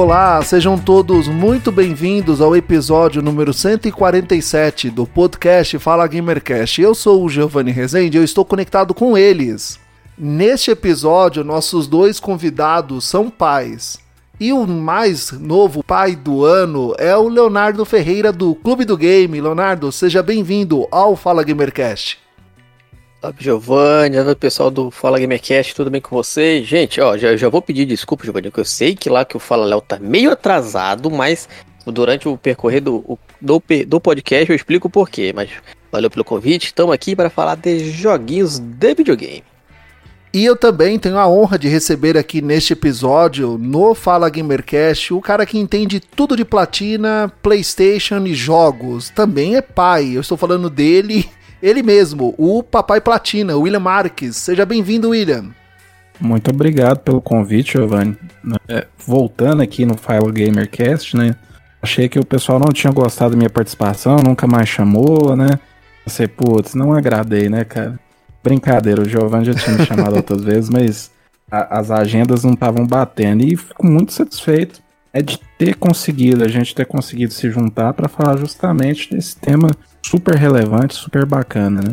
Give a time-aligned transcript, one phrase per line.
[0.00, 6.80] Olá, sejam todos muito bem-vindos ao episódio número 147 do podcast Fala Gamercast.
[6.80, 9.78] Eu sou o Giovanni Rezende e eu estou conectado com eles.
[10.16, 13.98] Neste episódio, nossos dois convidados são pais.
[14.40, 19.38] E o mais novo pai do ano é o Leonardo Ferreira do Clube do Game.
[19.38, 22.18] Leonardo, seja bem-vindo ao Fala Gamercast.
[23.20, 26.66] Salve Giovanni, salve pessoal do Fala Gamercast, tudo bem com vocês?
[26.66, 29.40] Gente, ó, já, já vou pedir desculpa, Giovanni, porque eu sei que lá que o
[29.40, 31.46] Fala Léo tá meio atrasado, mas
[31.84, 35.50] durante o percorrer do, do, do podcast eu explico o porquê, mas
[35.92, 39.44] valeu pelo convite, estamos aqui para falar de joguinhos de videogame.
[40.32, 45.20] E eu também tenho a honra de receber aqui neste episódio, no Fala Gamercast, o
[45.20, 49.10] cara que entende tudo de platina, PlayStation e jogos.
[49.10, 50.16] Também é pai.
[50.16, 51.28] Eu estou falando dele
[51.62, 54.36] ele mesmo, o Papai Platina, William Marques.
[54.36, 55.50] Seja bem-vindo, William.
[56.20, 58.16] Muito obrigado pelo convite, Giovanni.
[58.68, 61.34] É, voltando aqui no File Gamercast, né?
[61.82, 65.58] Achei que o pessoal não tinha gostado da minha participação, nunca mais chamou, né?
[66.06, 67.98] Você, putz, não agradei, né, cara?
[68.42, 71.10] Brincadeira, o Giovanni já tinha me chamado outras vezes, mas
[71.50, 73.42] a, as agendas não estavam batendo.
[73.42, 78.08] E fico muito satisfeito é de ter conseguido, a gente ter conseguido se juntar para
[78.08, 79.70] falar justamente desse tema
[80.02, 81.92] super relevante, super bacana, né?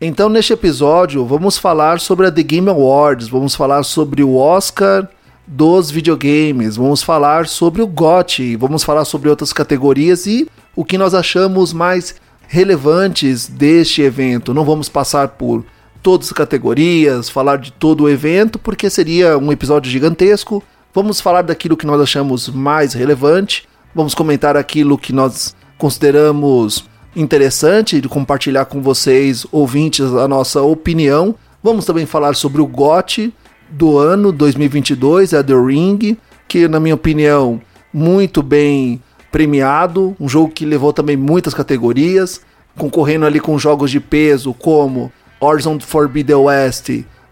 [0.00, 5.08] Então, neste episódio, vamos falar sobre a The Game Awards, vamos falar sobre o Oscar
[5.46, 10.98] dos videogames, vamos falar sobre o GOT, vamos falar sobre outras categorias e o que
[10.98, 12.16] nós achamos mais
[12.48, 14.52] relevantes deste evento.
[14.52, 15.64] Não vamos passar por
[16.02, 20.62] todas as categorias, falar de todo o evento, porque seria um episódio gigantesco.
[20.94, 28.00] Vamos falar daquilo que nós achamos mais relevante, vamos comentar aquilo que nós consideramos interessante
[28.00, 31.34] de compartilhar com vocês, ouvintes, a nossa opinião.
[31.60, 33.34] Vamos também falar sobre o GOT
[33.68, 36.16] do ano 2022, é The Ring,
[36.46, 37.60] que na minha opinião
[37.92, 42.40] muito bem premiado, um jogo que levou também muitas categorias,
[42.78, 46.88] concorrendo ali com jogos de peso como Horizon Forbidden West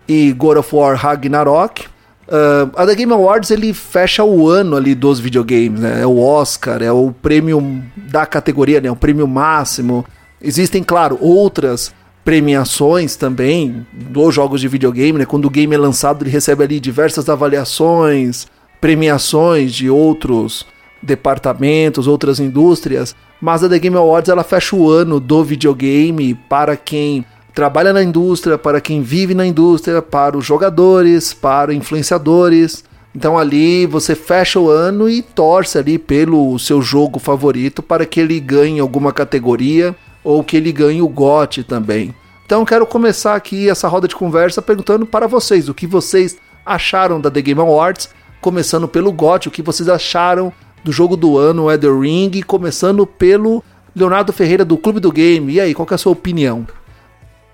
[0.08, 1.91] e God of War Ragnarok.
[2.32, 6.00] Uh, a The Game Awards ele fecha o ano ali dos videogames, né?
[6.00, 8.90] É o Oscar, é o prêmio da categoria, né?
[8.90, 10.02] O prêmio máximo.
[10.40, 11.92] Existem, claro, outras
[12.24, 15.26] premiações também dos jogos de videogame, né?
[15.26, 18.46] Quando o game é lançado, ele recebe ali diversas avaliações,
[18.80, 20.64] premiações de outros
[21.02, 23.14] departamentos, outras indústrias.
[23.42, 28.02] Mas a The Game Awards ela fecha o ano do videogame para quem trabalha na
[28.02, 32.84] indústria, para quem vive na indústria, para os jogadores, para influenciadores.
[33.14, 38.20] Então ali você fecha o ano e torce ali pelo seu jogo favorito para que
[38.20, 42.14] ele ganhe alguma categoria ou que ele ganhe o GOT também.
[42.46, 47.20] Então quero começar aqui essa roda de conversa perguntando para vocês o que vocês acharam
[47.20, 48.08] da The Game Awards,
[48.40, 50.52] começando pelo GOT, o que vocês acharam
[50.82, 53.62] do jogo do ano, é The Ring, começando pelo
[53.94, 55.52] Leonardo Ferreira do Clube do Game.
[55.52, 56.66] E aí, qual é a sua opinião?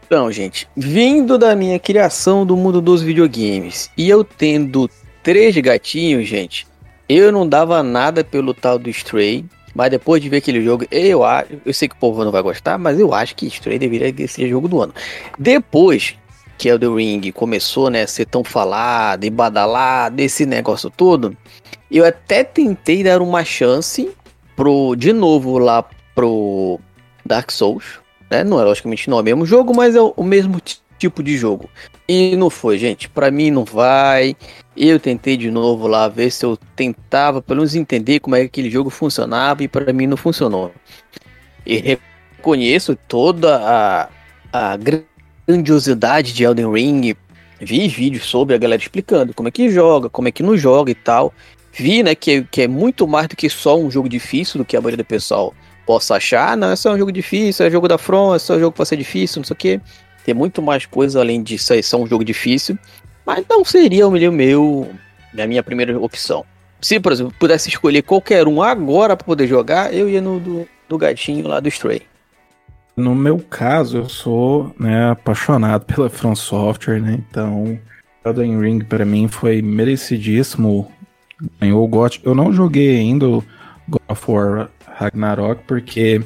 [0.08, 4.88] Então, gente, vindo da minha criação do mundo dos videogames e eu tendo
[5.22, 6.66] três gatinhos, gente,
[7.06, 11.22] eu não dava nada pelo tal do Stray, mas depois de ver aquele jogo, eu
[11.22, 14.26] acho, eu sei que o povo não vai gostar, mas eu acho que Stray deveria
[14.26, 14.94] ser jogo do ano.
[15.38, 16.16] Depois
[16.56, 21.36] que Elden Ring começou, né, a ser tão falado e badalado, desse negócio todo,
[21.90, 24.10] eu até tentei dar uma chance
[24.56, 26.80] pro de novo lá pro
[27.26, 28.00] Dark Souls,
[28.31, 28.44] né?
[28.44, 30.61] Não é logicamente não é o mesmo jogo, mas é o mesmo
[30.99, 31.71] tipo de jogo.
[32.09, 33.09] E não foi, gente.
[33.09, 34.37] Para mim não vai.
[34.77, 38.47] Eu tentei de novo lá ver se eu tentava pelo menos entender como é que
[38.47, 40.72] aquele jogo funcionava e para mim não funcionou.
[41.65, 41.99] E
[42.38, 44.08] reconheço toda a,
[44.52, 44.79] a
[45.47, 47.17] grandiosidade de Elden Ring.
[47.61, 50.91] Vi vídeos sobre a galera explicando como é que joga, como é que não joga
[50.91, 51.32] e tal.
[51.73, 54.76] Vi, né, que, que é muito mais do que só um jogo difícil do que
[54.76, 55.55] a maioria do pessoal
[55.88, 58.56] possa achar, ah, não, é só um jogo difícil, é jogo da From, é só
[58.56, 59.81] um jogo que vai ser difícil, não sei o quê.
[60.23, 62.79] Tem muito mais coisa além disso aí, só um jogo difícil.
[63.25, 64.90] Mas não seria o meu, meu
[65.38, 66.44] a minha primeira opção.
[66.79, 70.69] Se, por exemplo, pudesse escolher qualquer um agora para poder jogar, eu ia no do,
[70.90, 72.02] do gatinho lá do Stray.
[72.94, 77.19] No meu caso, eu sou né, apaixonado pela From Software, né?
[77.31, 77.81] Então,
[78.26, 80.93] Elden Ring para mim foi merecidíssimo.
[81.58, 82.20] Ganhou o GOT.
[82.25, 83.43] Eu não joguei ainda o
[83.88, 84.69] God of War
[84.99, 86.21] Ragnarok, porque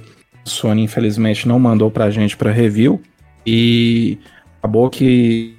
[0.45, 3.01] Sony infelizmente não mandou pra gente para review
[3.47, 4.19] e
[4.59, 5.57] acabou que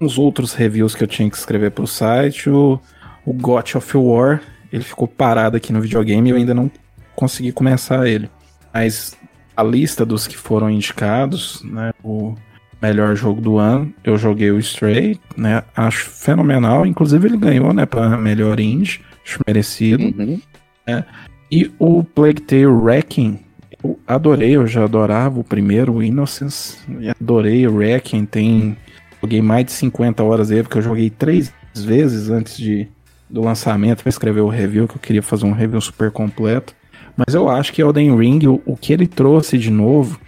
[0.00, 2.80] uns outros reviews que eu tinha que escrever pro site, o,
[3.24, 4.40] o God of War,
[4.72, 6.70] ele ficou parado aqui no videogame e eu ainda não
[7.14, 8.30] consegui começar ele.
[8.72, 9.16] Mas
[9.56, 12.34] a lista dos que foram indicados, né, o
[12.80, 17.86] melhor jogo do ano, eu joguei o Stray, né, acho fenomenal, inclusive ele ganhou, né,
[17.86, 19.00] para melhor indie.
[19.24, 20.04] Acho merecido.
[20.04, 20.40] Uhum.
[20.86, 21.02] É.
[21.50, 23.38] E o Plague Tale Wrecking,
[23.82, 26.78] eu adorei, eu já adorava o primeiro, o Innocence.
[27.20, 28.76] Adorei o Wrecking, tem.
[29.20, 32.88] Joguei mais de 50 horas dele, porque eu joguei três vezes antes de,
[33.28, 36.74] do lançamento para escrever o review, que eu queria fazer um review super completo.
[37.16, 40.20] Mas eu acho que Elden Ring, o, o que ele trouxe de novo,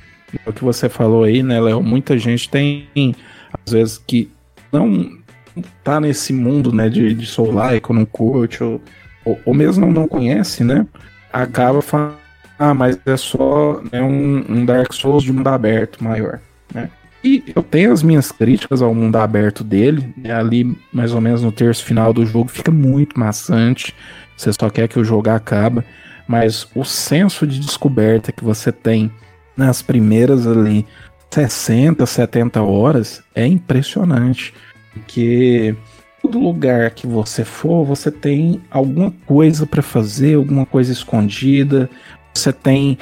[0.45, 1.83] é o que você falou aí, né, Léo?
[1.83, 2.89] Muita gente tem,
[3.65, 4.31] às vezes, que
[4.73, 5.19] não
[5.83, 8.81] tá nesse mundo, né, de, de Soul Like, ou não curte, ou,
[9.29, 10.87] ou, ou, mesmo não, conhece, né?
[11.33, 12.17] Acaba falando,
[12.59, 16.41] ah, mas é só né, um, um Dark Souls de mundo aberto maior,
[16.73, 16.89] né?
[17.23, 21.43] E eu tenho as minhas críticas ao mundo aberto dele, né, ali mais ou menos
[21.43, 23.93] no terço final do jogo fica muito maçante,
[24.37, 25.83] você só quer que o jogo acabe,
[26.29, 29.11] mas o senso de descoberta que você tem
[29.57, 30.87] nas primeiras ali
[31.29, 34.55] 60, 70 horas é impressionante,
[34.93, 35.75] porque
[36.29, 41.89] todo lugar que você for, você tem alguma coisa para fazer, alguma coisa escondida,
[42.35, 42.99] você tem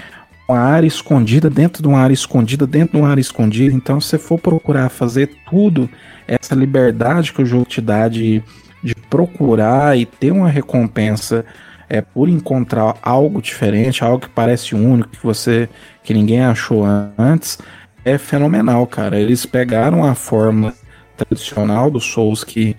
[0.48, 3.74] uma área escondida dentro de uma área escondida dentro de uma área escondida.
[3.74, 5.90] Então, se você for procurar fazer tudo,
[6.28, 8.40] essa liberdade que o jogo te dá de,
[8.80, 11.44] de procurar e ter uma recompensa
[11.88, 15.68] é por encontrar algo diferente, algo que parece único, que você
[16.04, 16.84] que ninguém achou
[17.18, 17.58] antes,
[18.04, 19.18] é fenomenal, cara.
[19.18, 20.72] Eles pegaram a forma
[21.16, 22.76] tradicional dos Souls que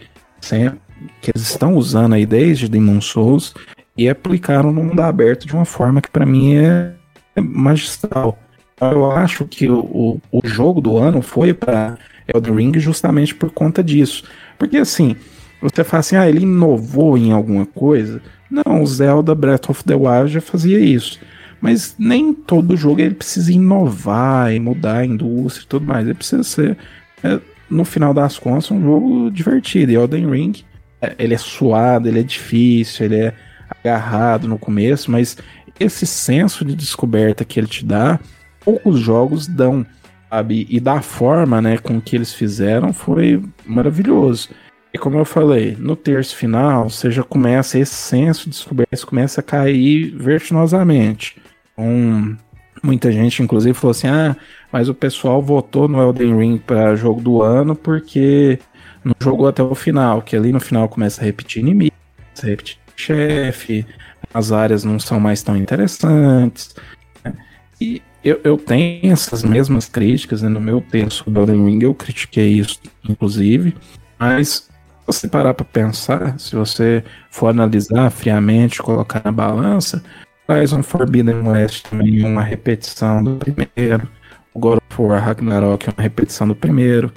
[1.21, 3.53] que eles estão usando aí desde Demon Souls
[3.97, 6.93] e aplicaram no mundo aberto de uma forma que para mim é
[7.39, 8.37] magistral.
[8.79, 11.97] Eu acho que o, o jogo do ano foi para
[12.27, 14.23] Elden Ring justamente por conta disso.
[14.57, 15.15] Porque assim,
[15.61, 18.21] você fala assim, ah, ele inovou em alguma coisa.
[18.49, 21.19] Não, o Zelda Breath of the Wild já fazia isso.
[21.59, 26.05] Mas nem todo jogo ele precisa inovar e mudar a indústria e tudo mais.
[26.05, 26.77] Ele precisa ser,
[27.23, 29.91] é, no final das contas, um jogo divertido.
[29.91, 30.53] E Elden Ring,
[31.01, 33.33] é, ele é suado, ele é difícil, ele é
[33.69, 35.37] agarrado no começo, mas
[35.79, 38.19] esse senso de descoberta que ele te dá,
[38.59, 39.85] poucos jogos dão,
[40.29, 40.65] sabe?
[40.69, 44.49] E da forma, né, com que eles fizeram foi maravilhoso.
[44.93, 49.41] E como eu falei, no terço final, você já começa esse senso de descoberta começa
[49.41, 51.37] a cair vertiginosamente.
[51.77, 52.35] Um,
[52.83, 54.35] muita gente, inclusive, falou assim: ah,
[54.71, 58.59] mas o pessoal votou no Elden Ring para jogo do ano porque
[59.03, 61.95] não jogou até o final, que ali no final começa a repetir inimigo,
[62.41, 63.85] repetir chefe,
[64.33, 66.75] as áreas não são mais tão interessantes.
[67.23, 67.33] Né?
[67.79, 70.49] E eu, eu tenho essas mesmas críticas, né?
[70.49, 73.75] no meu texto sobre Elden Ring eu critiquei isso, inclusive,
[74.19, 74.69] mas se
[75.05, 80.03] você parar para pensar, se você for analisar friamente, colocar na balança,
[80.47, 84.09] faz um Forbidden West também uma repetição do primeiro,
[84.53, 87.11] o God of War Ragnarok é uma repetição do primeiro,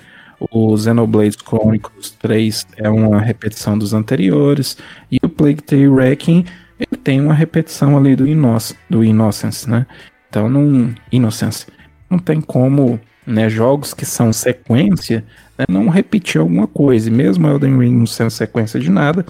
[0.50, 4.76] o Xenoblade Chronicles 3 é uma repetição dos anteriores,
[5.10, 6.44] e o Plague Tale Wrecking
[6.80, 9.86] ele tem uma repetição ali do, Innoc do Innocence, né?
[10.28, 10.94] Então não.
[11.12, 11.66] Innocence.
[12.08, 13.50] Não tem como, né?
[13.50, 15.22] Jogos que são sequência,
[15.58, 17.08] né, não repetir alguma coisa.
[17.08, 19.26] E mesmo Elden Ring não sendo sequência de nada,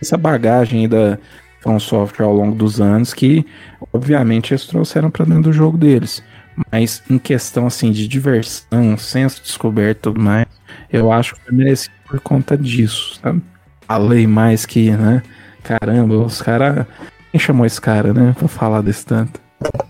[0.00, 1.18] essa bagagem da
[1.64, 3.44] From Software ao longo dos anos que,
[3.90, 6.22] obviamente, eles trouxeram para dentro do jogo deles.
[6.70, 10.46] Mas em questão assim de diversão, senso de descoberta e tudo mais,
[10.92, 13.42] eu acho que foi merecido por conta disso, sabe?
[13.88, 15.22] Falei mais que, né?
[15.62, 16.86] Caramba, os caras.
[17.32, 18.34] Quem chamou esse cara, né?
[18.38, 19.40] Pra falar desse tanto.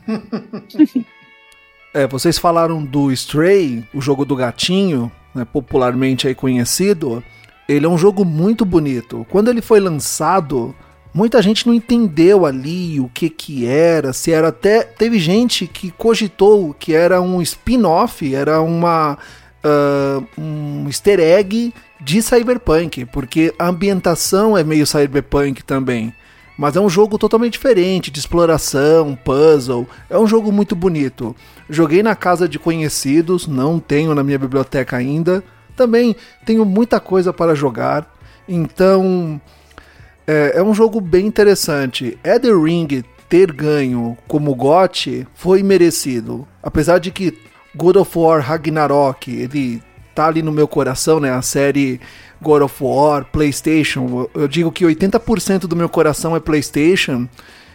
[1.92, 7.22] é, vocês falaram do Stray, o jogo do gatinho, né, popularmente aí conhecido.
[7.68, 9.26] Ele é um jogo muito bonito.
[9.28, 10.74] Quando ele foi lançado,
[11.14, 15.92] muita gente não entendeu ali o que que era, se era até teve gente que
[15.92, 19.16] cogitou que era um spin-off, era uma
[19.64, 26.12] uh, um easter egg de Cyberpunk, porque a ambientação é meio Cyberpunk também.
[26.56, 29.88] Mas é um jogo totalmente diferente, de exploração, puzzle.
[30.08, 31.34] É um jogo muito bonito.
[31.68, 35.42] Joguei na casa de conhecidos, não tenho na minha biblioteca ainda.
[35.74, 36.14] Também
[36.46, 38.08] tenho muita coisa para jogar.
[38.48, 39.40] Então,
[40.26, 42.18] é, é um jogo bem interessante.
[42.24, 46.46] Elden Ring ter ganho como GOT foi merecido.
[46.62, 47.36] Apesar de que
[47.74, 49.82] God of War Ragnarok, ele
[50.14, 51.32] tá ali no meu coração, né?
[51.32, 52.00] A série
[52.40, 54.28] God of War, PlayStation.
[54.34, 57.28] Eu digo que 80% do meu coração é PlayStation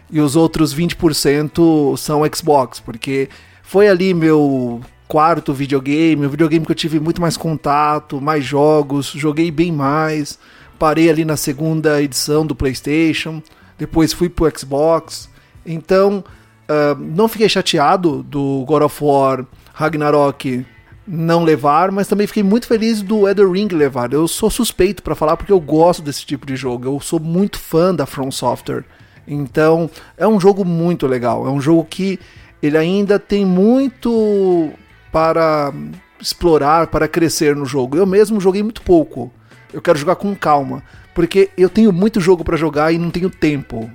[0.09, 3.29] e os outros 20% são Xbox, porque
[3.61, 9.07] foi ali meu quarto videogame, o videogame que eu tive muito mais contato, mais jogos,
[9.07, 10.39] joguei bem mais.
[10.79, 13.43] Parei ali na segunda edição do PlayStation,
[13.77, 15.29] depois fui pro Xbox.
[15.65, 16.23] Então,
[16.69, 20.65] uh, não fiquei chateado do God of War Ragnarok
[21.05, 24.13] não levar, mas também fiquei muito feliz do Elder Ring levar.
[24.13, 26.87] Eu sou suspeito para falar porque eu gosto desse tipo de jogo.
[26.87, 28.85] Eu sou muito fã da From Software.
[29.27, 31.47] Então, é um jogo muito legal.
[31.47, 32.19] É um jogo que
[32.61, 34.71] ele ainda tem muito
[35.11, 35.73] para
[36.21, 37.97] explorar, para crescer no jogo.
[37.97, 39.31] Eu mesmo joguei muito pouco.
[39.73, 40.81] Eu quero jogar com calma,
[41.13, 43.89] porque eu tenho muito jogo para jogar e não tenho tempo.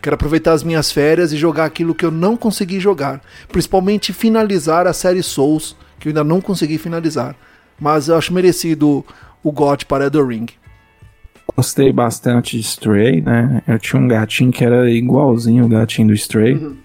[0.00, 4.86] Quero aproveitar as minhas férias e jogar aquilo que eu não consegui jogar, principalmente finalizar
[4.86, 7.34] a série Souls, que eu ainda não consegui finalizar.
[7.80, 9.04] Mas eu acho merecido
[9.42, 10.46] o GOT para The Ring.
[11.56, 13.62] Gostei bastante de Stray, né?
[13.66, 16.54] Eu tinha um gatinho que era igualzinho o gatinho do Stray.
[16.54, 16.76] Uhum.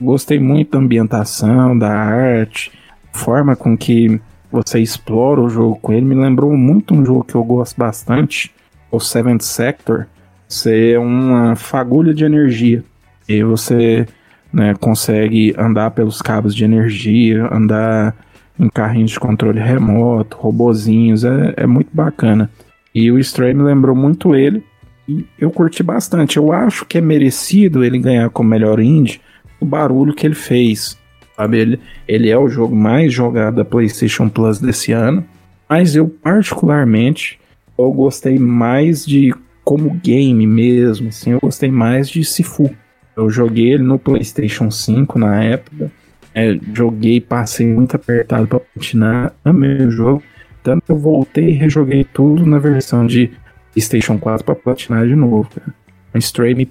[0.00, 2.72] Gostei muito da ambientação, da arte,
[3.12, 4.18] forma com que
[4.54, 6.06] você explora o jogo com ele.
[6.06, 8.52] Me lembrou muito um jogo que eu gosto bastante,
[8.90, 10.06] o Seventh Sector.
[10.48, 12.84] Você é uma fagulha de energia.
[13.28, 14.06] E você
[14.52, 18.14] né, consegue andar pelos cabos de energia, andar
[18.58, 22.48] em carrinhos de controle remoto, robozinhos, é, é muito bacana.
[22.94, 24.62] E o Stray me lembrou muito ele,
[25.08, 26.36] e eu curti bastante.
[26.36, 29.20] Eu acho que é merecido ele ganhar como melhor indie,
[29.58, 30.96] o barulho que ele fez.
[31.36, 31.58] Sabe?
[31.58, 35.24] Ele, ele é o jogo mais jogado da PlayStation Plus desse ano,
[35.68, 37.38] mas eu particularmente
[37.76, 42.70] eu gostei mais de como game mesmo, assim, eu gostei mais de Sifu.
[43.16, 45.90] Eu joguei ele no PlayStation 5 na época.
[46.34, 50.22] É, joguei, passei muito apertado para platinar, amei o jogo.
[50.62, 53.30] Tanto eu voltei e rejoguei tudo na versão de
[53.72, 55.48] PlayStation 4 para platinar de novo.
[55.48, 55.74] Cara.
[56.12, 56.68] O Stray me,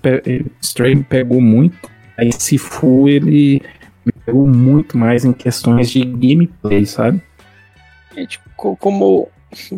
[0.61, 1.89] Stray me pegou muito.
[2.17, 3.61] Aí Sifu ele
[4.25, 7.21] pegou muito mais em questões de gameplay, sabe?
[8.15, 9.29] Gente, como,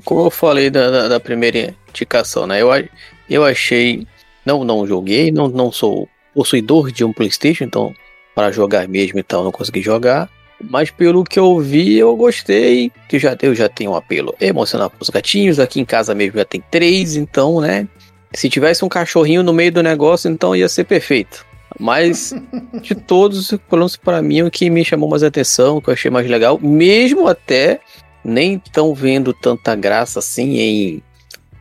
[0.04, 2.62] como eu falei da, da, da primeira indicação, né?
[2.62, 2.70] Eu,
[3.30, 4.08] eu achei.
[4.46, 7.94] Não, não joguei, não, não sou possuidor de um PlayStation, então
[8.36, 10.30] para jogar mesmo e tal, não consegui jogar.
[10.62, 12.92] Mas pelo que eu vi, eu gostei.
[13.08, 15.60] Que já, eu já tenho um apelo emocional para os gatinhos.
[15.60, 17.88] Aqui em casa mesmo já tem três, então, né?
[18.34, 21.46] Se tivesse um cachorrinho no meio do negócio, então ia ser perfeito.
[21.80, 22.34] Mas
[22.82, 25.94] de todos, pelo menos para mim, o que me chamou mais atenção, o que eu
[25.94, 27.80] achei mais legal, mesmo até
[28.24, 31.04] nem tão vendo tanta graça assim em,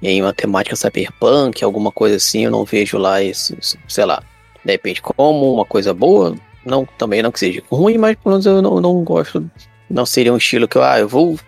[0.02, 3.56] em matemática cyberpunk, alguma coisa assim, eu não vejo lá isso,
[3.88, 4.22] sei lá,
[4.64, 8.46] de repente como uma coisa boa, não, também não que seja ruim, mas pelo menos
[8.46, 9.48] eu não, não gosto.
[9.90, 11.38] Não seria um estilo que eu, ah, eu vou,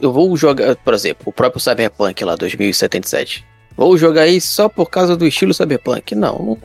[0.00, 3.44] eu vou jogar, por exemplo, o próprio Cyberpunk lá, 2077.
[3.76, 6.14] Vou jogar aí só por causa do estilo Cyberpunk.
[6.14, 6.58] Não, não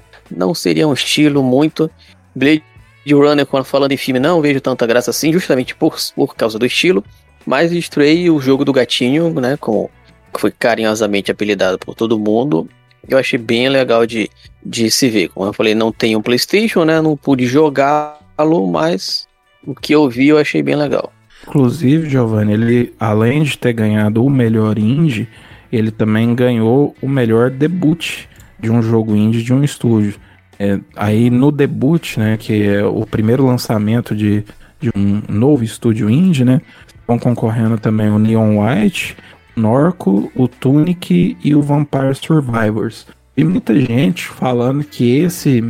[0.55, 1.89] seria um estilo muito.
[2.35, 2.63] Blade
[3.09, 6.65] Runner, quando falando em filme, não vejo tanta graça assim, justamente por, por causa do
[6.65, 7.03] estilo.
[7.45, 9.89] Mas Stray, o jogo do gatinho, né, como
[10.37, 12.69] foi carinhosamente apelidado por todo mundo,
[13.07, 14.29] eu achei bem legal de,
[14.63, 15.29] de se ver.
[15.29, 17.01] Como eu falei, não tem um PlayStation, né?
[17.01, 19.27] Não pude jogá-lo, mas
[19.65, 21.11] o que eu vi eu achei bem legal.
[21.47, 25.29] Inclusive, Giovanni, ele além de ter ganhado o melhor indie,
[25.71, 28.25] ele também ganhou o melhor debut
[28.59, 30.15] de um jogo indie de um estúdio.
[30.59, 34.43] É, aí no debut, né, que é o primeiro lançamento de,
[34.79, 36.61] de um novo estúdio indie, né,
[36.99, 39.15] estão concorrendo também o Neon White,
[39.55, 43.05] Norco, o Tunic e o Vampire Survivors.
[43.35, 45.63] E muita gente falando que esse,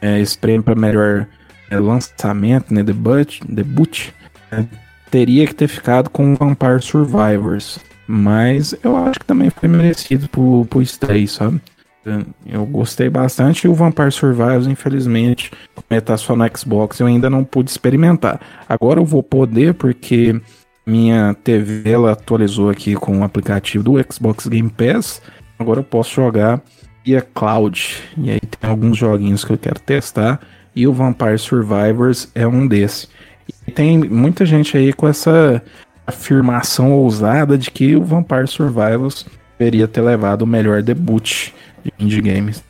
[0.00, 1.26] é, esse prêmio para melhor
[1.70, 4.10] é, lançamento, né, debut, debut
[4.52, 4.64] é,
[5.10, 7.78] teria que ter ficado com o Vampire Survivors.
[8.06, 11.60] Mas eu acho que também foi merecido por, por Stray, sabe?
[12.46, 17.28] Eu gostei bastante e o Vampire Survivors, infelizmente, como tá só no Xbox, eu ainda
[17.28, 18.40] não pude experimentar.
[18.68, 20.40] Agora eu vou poder porque
[20.86, 25.20] minha TV ela atualizou aqui com o aplicativo do Xbox Game Pass.
[25.58, 26.62] Agora eu posso jogar
[27.04, 28.02] via cloud.
[28.16, 30.40] E aí tem alguns joguinhos que eu quero testar.
[30.74, 33.08] E o Vampire Survivors é um desses.
[33.66, 35.62] E tem muita gente aí com essa
[36.06, 39.26] afirmação ousada de que o Vampire Survivors
[39.58, 41.50] deveria ter levado o melhor debut
[41.84, 42.62] de indie games.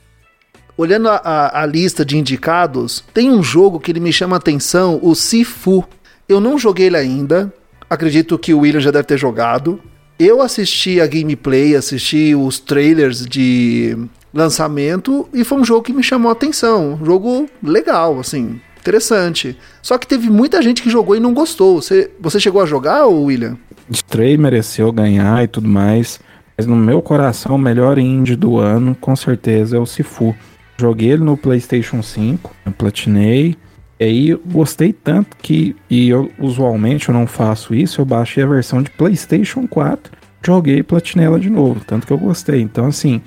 [0.76, 4.38] Olhando a, a, a, lista de indicados, tem um jogo que ele me chama a
[4.38, 5.84] atenção, o Sifu.
[6.28, 7.52] Eu não joguei ele ainda,
[7.90, 9.80] Acredito que o William já deve ter jogado.
[10.18, 13.96] Eu assisti a gameplay, assisti os trailers de
[14.34, 16.98] lançamento e foi um jogo que me chamou a atenção.
[17.00, 19.56] Um jogo legal, assim, interessante.
[19.80, 21.80] Só que teve muita gente que jogou e não gostou.
[21.80, 23.56] Você, você chegou a jogar, William?
[23.90, 26.20] Stray mereceu ganhar e tudo mais.
[26.58, 30.34] Mas no meu coração, o melhor indie do ano, com certeza, é o Sifu.
[30.76, 33.56] Joguei ele no PlayStation 5, eu platinei.
[34.00, 38.46] E aí gostei tanto que, e eu usualmente eu não faço isso, eu baixei a
[38.46, 40.12] versão de PlayStation 4,
[40.44, 42.60] joguei Platinela de novo, tanto que eu gostei.
[42.60, 43.20] Então, assim,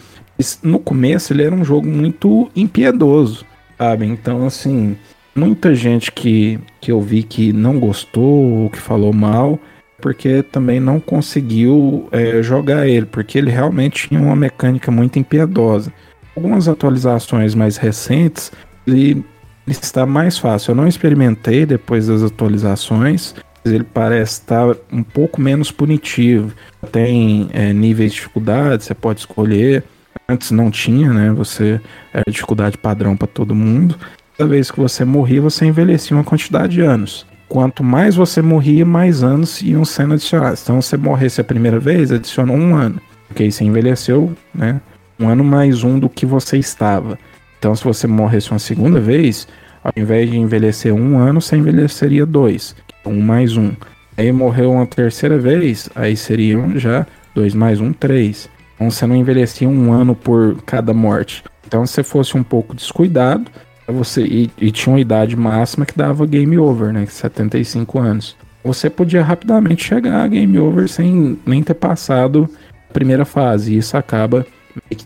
[0.64, 3.46] no começo ele era um jogo muito impiedoso,
[3.78, 4.06] sabe?
[4.06, 4.96] Então, assim,
[5.36, 9.60] muita gente que, que eu vi que não gostou ou que falou mal,
[10.02, 15.94] porque também não conseguiu é, jogar ele, porque ele realmente tinha uma mecânica muito impiedosa.
[16.36, 18.52] Algumas atualizações mais recentes,
[18.88, 19.24] ele,
[19.68, 20.72] está mais fácil.
[20.72, 26.52] Eu não experimentei depois das atualizações, ele parece estar um pouco menos punitivo.
[26.92, 29.84] Tem é, níveis de dificuldade, você pode escolher.
[30.28, 31.32] Antes não tinha, né?
[31.32, 31.80] Você
[32.14, 33.96] era dificuldade padrão para todo mundo.
[34.38, 38.86] Cada vez que você morria, você envelhecia uma quantidade de anos quanto mais você morria,
[38.86, 40.64] mais anos iam sendo adicionados.
[40.64, 43.02] Então, se você morresse a primeira vez, adicionou um ano.
[43.28, 44.80] Porque aí você envelheceu, né?
[45.20, 47.20] Um ano mais um do que você estava.
[47.60, 49.50] Então, se você morresse uma segunda vez,
[49.84, 52.74] ao invés de envelhecer um ano, você envelheceria dois.
[53.06, 53.74] Um mais um.
[54.16, 57.06] Aí morreu uma terceira vez, aí seriam já
[57.36, 58.50] dois mais um, três.
[58.76, 61.44] Então você não envelhecia um ano por cada morte.
[61.68, 63.52] Então, se você fosse um pouco descuidado,
[63.88, 67.06] você e, e, tinha uma idade máxima que dava game over, né?
[67.06, 68.38] 75 anos.
[68.64, 72.50] Você podia rapidamente chegar a game over sem nem ter passado
[72.90, 73.74] a primeira fase.
[73.74, 74.46] E isso acaba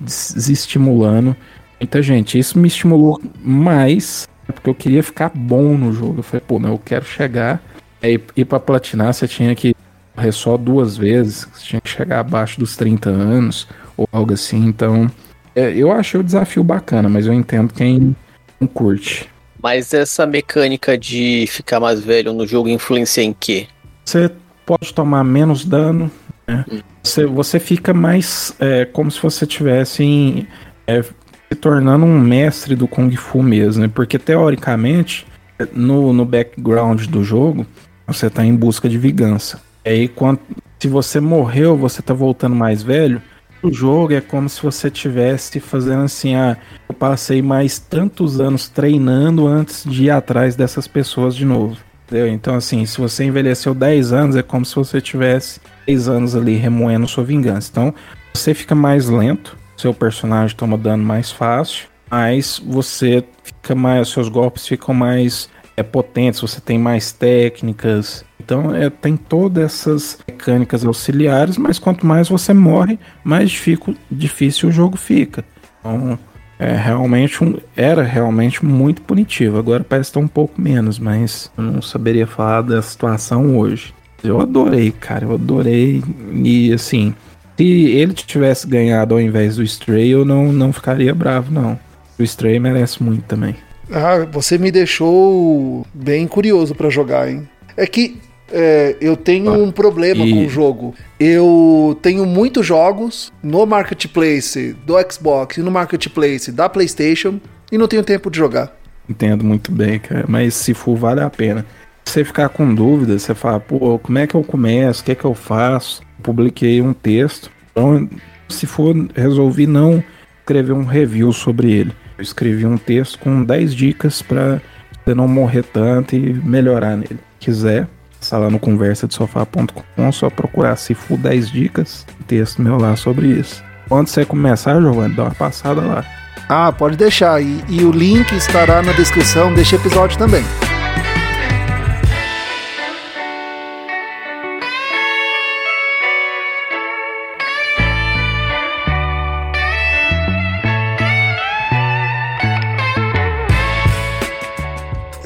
[0.02, 1.36] desestimulando
[1.80, 2.38] muita gente.
[2.38, 6.20] Isso me estimulou mais porque eu queria ficar bom no jogo.
[6.20, 7.62] Eu falei, pô, não, eu quero chegar.
[8.02, 9.74] Aí ir pra platinar você tinha que
[10.16, 13.68] correr só duas vezes, você tinha que chegar abaixo dos 30 anos
[13.98, 14.66] ou algo assim.
[14.66, 15.10] Então,
[15.56, 18.16] é, eu achei o desafio bacana, mas eu entendo quem
[18.60, 19.30] não curte.
[19.62, 23.68] Mas essa mecânica de ficar mais velho no jogo influencia em quê?
[24.04, 24.30] Você
[24.66, 26.12] pode tomar menos dano,
[26.48, 26.66] né?
[26.72, 26.80] Hum.
[27.04, 30.48] Você, você fica mais é, como se você tivesse
[30.88, 33.92] é, se tornando um mestre do Kung Fu mesmo, né?
[33.94, 35.26] Porque teoricamente,
[35.74, 37.66] no, no background do jogo,
[38.08, 39.62] você está em busca de vingança.
[39.84, 40.40] E aí, quando,
[40.80, 43.22] se você morreu, você está voltando mais velho,
[43.66, 46.56] o jogo é como se você tivesse fazendo assim, ah,
[46.88, 51.78] eu passei mais tantos anos treinando antes de ir atrás dessas pessoas de novo.
[52.06, 52.28] Entendeu?
[52.28, 56.56] Então, assim, se você envelheceu 10 anos, é como se você tivesse 10 anos ali
[56.56, 57.70] remoendo sua vingança.
[57.72, 57.94] Então,
[58.34, 64.30] você fica mais lento, seu personagem toma dano mais fácil, mas você fica mais, seus
[64.30, 70.86] golpes ficam mais é, potentes, você tem mais técnicas, então é, tem todas essas mecânicas
[70.86, 75.44] auxiliares, mas quanto mais você morre, mais difícil, difícil o jogo fica.
[75.80, 76.18] Então
[76.58, 79.58] é realmente um, era realmente muito punitivo.
[79.58, 83.94] Agora parece estar um pouco menos, mas eu não saberia falar da situação hoje.
[84.24, 86.04] Eu adorei, cara, eu adorei.
[86.34, 87.14] E assim,
[87.58, 91.78] se ele tivesse ganhado ao invés do Stray, eu não, não ficaria bravo, não.
[92.18, 93.56] O Stray merece muito também.
[93.92, 97.48] Ah, você me deixou bem curioso para jogar, hein?
[97.78, 98.20] É que
[98.52, 100.32] é, eu tenho ah, um problema e...
[100.32, 100.94] com o jogo.
[101.20, 107.40] Eu tenho muitos jogos no marketplace do Xbox e no marketplace da PlayStation
[107.72, 108.76] e não tenho tempo de jogar.
[109.08, 111.66] Entendo muito bem, cara, mas se for, vale a pena.
[112.06, 115.02] Se você ficar com dúvidas, você fala, pô, como é que eu começo?
[115.02, 116.02] O que é que eu faço?
[116.22, 117.52] Publiquei um texto.
[117.72, 118.08] Então,
[118.48, 120.04] se for, resolvi não
[120.40, 121.92] escrever um review sobre ele.
[122.18, 124.62] Eu escrevi um texto com 10 dicas para
[125.04, 127.20] você não morrer tanto e melhorar nele.
[127.40, 127.88] Se quiser,
[128.26, 132.96] Está lá no conversa de sofá.com, só procurar se for 10 dicas, texto meu lá
[132.96, 133.64] sobre isso.
[133.88, 136.04] Quando você começar, Giovanni, dá uma passada lá.
[136.50, 137.40] Ah, pode deixar.
[137.40, 140.44] E, e o link estará na descrição deste episódio também.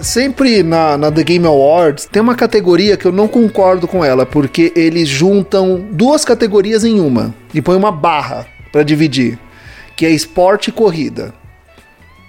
[0.09, 4.25] Sempre na, na The Game Awards tem uma categoria que eu não concordo com ela,
[4.25, 9.37] porque eles juntam duas categorias em uma e põem uma barra para dividir,
[9.95, 11.33] que é esporte e corrida.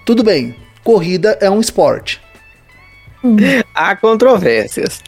[0.05, 2.21] Tudo bem, corrida é um esporte.
[3.75, 5.03] Há controvérsias.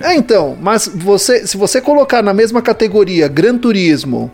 [0.00, 4.30] É, então, mas você, se você colocar na mesma categoria Gran Turismo,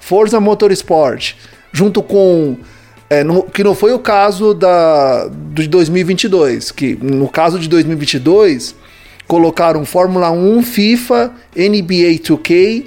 [0.00, 1.34] Forza Motorsport,
[1.72, 2.56] junto com
[3.10, 8.74] é, no, que não foi o caso da, de 2022, que no caso de 2022
[9.26, 12.86] colocaram Fórmula 1, FIFA, NBA 2K,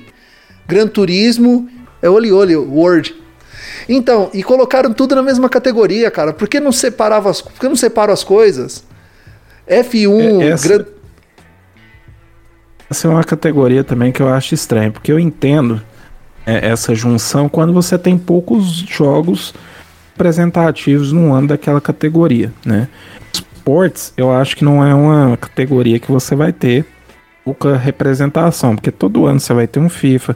[0.67, 1.67] Gran Turismo,
[2.01, 3.15] é Oli Oli, World.
[3.89, 6.33] Então, e colocaram tudo na mesma categoria, cara.
[6.33, 8.83] Por que não separava as, por que não separam as coisas?
[9.67, 10.85] F1, é, essa, Gran...
[12.89, 15.81] essa é uma categoria também que eu acho estranho, porque eu entendo
[16.45, 19.53] é, essa junção quando você tem poucos jogos
[20.11, 22.87] representativos no ano daquela categoria, né?
[23.33, 26.85] Esportes, eu acho que não é uma categoria que você vai ter
[27.43, 30.35] pouca representação, porque todo ano você vai ter um FIFA,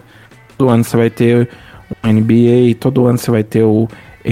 [0.57, 1.49] todo ano você vai ter
[2.03, 3.87] o NBA, todo ano você vai ter o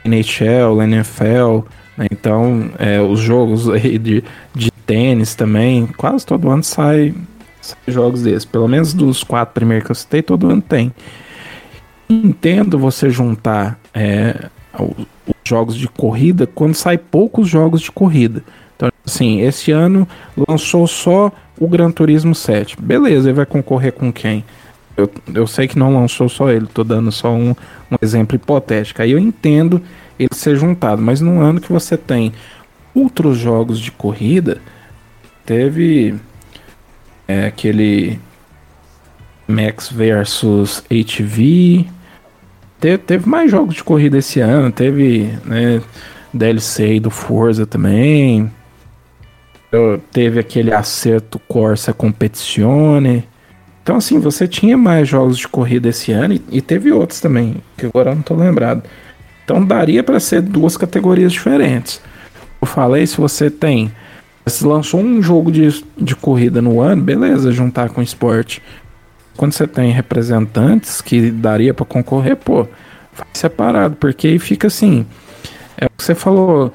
[0.06, 2.08] NHL, NFL, né?
[2.12, 4.24] então é, os jogos aí de,
[4.56, 7.14] de tênis também, quase todo ano sai
[7.88, 8.46] jogos desses.
[8.46, 10.94] Pelo menos dos quatro primeiros que eu citei, todo ano tem.
[12.10, 18.44] Entendo você juntar é, os jogos de corrida quando sai poucos jogos de corrida.
[18.76, 20.08] Então, assim, esse ano
[20.48, 22.82] lançou só o Gran Turismo 7.
[22.82, 24.44] Beleza, ele vai concorrer com quem?
[24.96, 29.02] Eu, eu sei que não lançou só ele, tô dando só um, um exemplo hipotético.
[29.02, 29.82] Aí eu entendo
[30.20, 32.32] ele ser juntado, mas num ano que você tem
[32.94, 34.62] outros jogos de corrida,
[35.46, 36.16] teve
[37.28, 38.20] é, aquele
[39.48, 41.88] Max versus HV.
[42.84, 45.82] Te, teve mais jogos de corrida esse ano, teve né,
[46.34, 48.52] DLC do Forza também.
[50.12, 53.26] Teve aquele acerto Corsa Competizione.
[53.82, 57.56] Então, assim, você tinha mais jogos de corrida esse ano e, e teve outros também,
[57.78, 58.84] que agora eu não tô lembrado.
[59.46, 62.02] Então, daria para ser duas categorias diferentes.
[62.62, 63.94] Eu falei, se você tem.
[64.46, 68.62] Se lançou um jogo de, de corrida no ano, beleza, juntar com esporte.
[69.36, 72.68] Quando você tem representantes que daria para concorrer, pô,
[73.12, 75.06] faz separado, porque aí fica assim.
[75.78, 76.72] É o que você falou.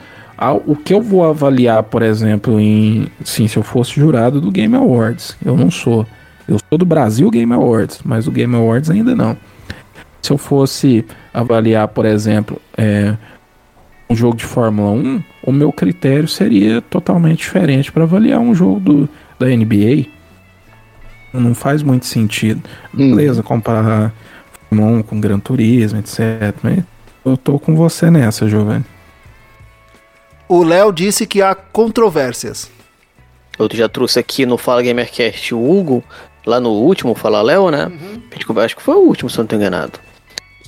[0.66, 3.08] O que eu vou avaliar, por exemplo, em.
[3.24, 5.36] Sim, se eu fosse jurado do Game Awards.
[5.44, 6.06] Eu não sou.
[6.46, 9.36] Eu sou do Brasil Game Awards, mas o Game Awards ainda não.
[10.22, 13.14] Se eu fosse avaliar, por exemplo, é,
[14.08, 18.80] um jogo de Fórmula 1, o meu critério seria totalmente diferente para avaliar um jogo
[18.80, 20.06] do, da NBA.
[21.32, 22.62] Não faz muito sentido.
[22.94, 23.14] Hum.
[23.14, 24.12] Beleza, comparar
[24.68, 26.54] Fórmula 1 com Gran Turismo, etc.
[26.62, 26.84] Mas
[27.24, 28.84] eu tô com você nessa, Giovanni.
[30.48, 32.70] O Léo disse que há controvérsias.
[33.58, 36.02] Eu já trouxe aqui no Fala Gamercast o Hugo,
[36.46, 37.86] lá no último Fala Léo, né?
[37.86, 38.58] Uhum.
[38.62, 39.98] Acho que foi o último, se eu não tô enganado.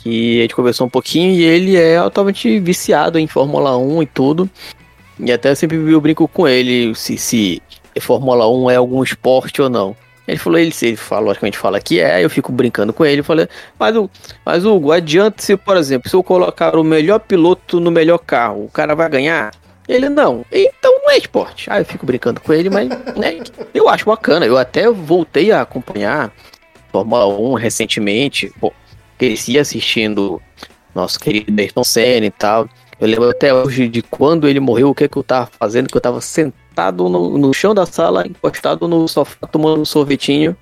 [0.02, 4.06] Que a gente conversou um pouquinho e ele é altamente viciado em Fórmula 1 e
[4.06, 4.50] tudo.
[5.18, 7.62] E até sempre eu brinco com ele se, se
[8.00, 9.96] Fórmula 1 é algum esporte ou não.
[10.26, 13.48] Ele falou, ele, ele fala, logicamente fala que é, eu fico brincando com ele, falei,
[13.78, 14.08] mas, o,
[14.44, 18.64] mas Hugo, adianta se, por exemplo, se eu colocar o melhor piloto no melhor carro,
[18.64, 19.52] o cara vai ganhar?
[19.88, 20.44] Ele não.
[20.52, 21.68] Então não é esporte.
[21.68, 23.40] Ah, eu fico brincando com ele, mas né,
[23.74, 24.46] eu acho bacana.
[24.46, 26.32] Eu até voltei a acompanhar
[26.92, 28.52] Fórmula 1 recentemente.
[28.60, 28.72] Pô,
[29.18, 30.40] cresci assistindo
[30.94, 32.68] nosso querido Ayrton Senna e tal.
[33.00, 35.96] Eu lembro até hoje de quando ele morreu, o que, que eu tava fazendo, que
[35.96, 36.59] eu tava sentado
[37.08, 40.56] no, no chão da sala, encostado no sofá, tomando um sorvetinho.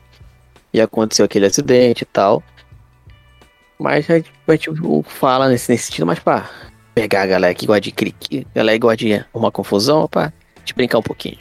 [0.73, 2.43] E aconteceu aquele acidente e tal.
[3.79, 4.33] Mas a gente,
[5.07, 6.51] fala nesse, nesse sentido, mas pá,
[6.95, 10.33] pegar a galera que gosta de crique, galera que gosta de uma confusão, pra
[10.65, 11.39] te brincar um pouquinho.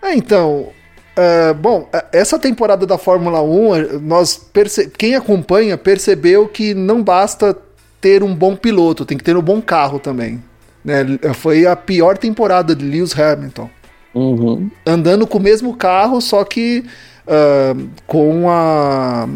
[0.00, 0.72] É, então,
[1.16, 4.90] Uh, bom, é, essa temporada da Fórmula 1, nós perce...
[4.90, 7.56] quem acompanha percebeu que não basta
[8.00, 10.42] ter um bom piloto, tem que ter um bom carro também.
[10.84, 11.04] Né?
[11.34, 13.70] Foi a pior temporada de Lewis Hamilton.
[14.14, 14.70] Uhum.
[14.86, 16.84] Andando com o mesmo carro, só que
[17.26, 19.26] uh, com a.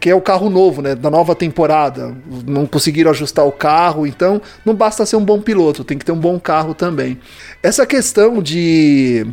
[0.00, 0.94] que é o carro novo, né?
[0.94, 2.14] Da nova temporada.
[2.46, 6.12] Não conseguiram ajustar o carro, então não basta ser um bom piloto, tem que ter
[6.12, 7.18] um bom carro também.
[7.62, 9.26] Essa questão de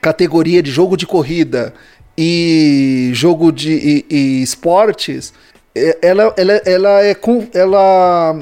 [0.00, 1.72] categoria de jogo de corrida
[2.18, 5.32] e jogo de e, e esportes,
[5.74, 7.46] é, ela, ela, ela é com.
[7.54, 8.36] Ela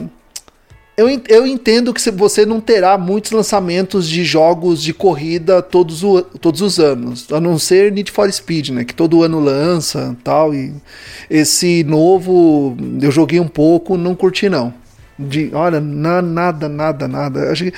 [1.01, 6.21] eu, eu entendo que você não terá muitos lançamentos de jogos de corrida todos, o,
[6.21, 8.85] todos os anos, a não ser Need for Speed, né?
[8.85, 10.55] Que todo ano lança tal.
[10.55, 10.75] E
[11.31, 14.75] esse novo eu joguei um pouco, não curti não.
[15.19, 17.51] De, olha, na, nada, nada, nada.
[17.51, 17.73] Acho que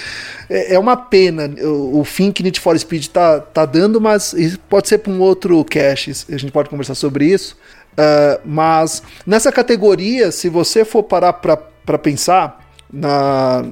[0.51, 4.35] é, é uma pena o, o, fim que Need for Speed tá, tá dando, mas
[4.69, 7.57] pode ser para um outro cache, a gente pode conversar sobre isso.
[7.93, 12.62] Uh, mas nessa categoria, se você for parar para pensar,
[12.93, 13.65] na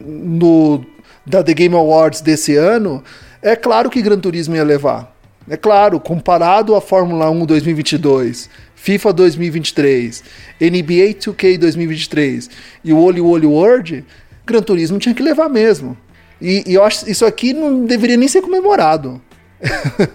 [0.00, 0.84] no
[1.24, 3.02] da The Game Awards desse ano,
[3.42, 5.14] é claro que Gran Turismo ia levar.
[5.48, 10.24] É claro, comparado à Fórmula 1 2022, FIFA 2023,
[10.60, 12.50] NBA 2K 2023
[12.84, 14.04] e o Olho Olho World,
[14.46, 15.96] Gran Turismo tinha que levar mesmo.
[16.40, 19.20] E, e eu acho isso aqui não deveria nem ser comemorado.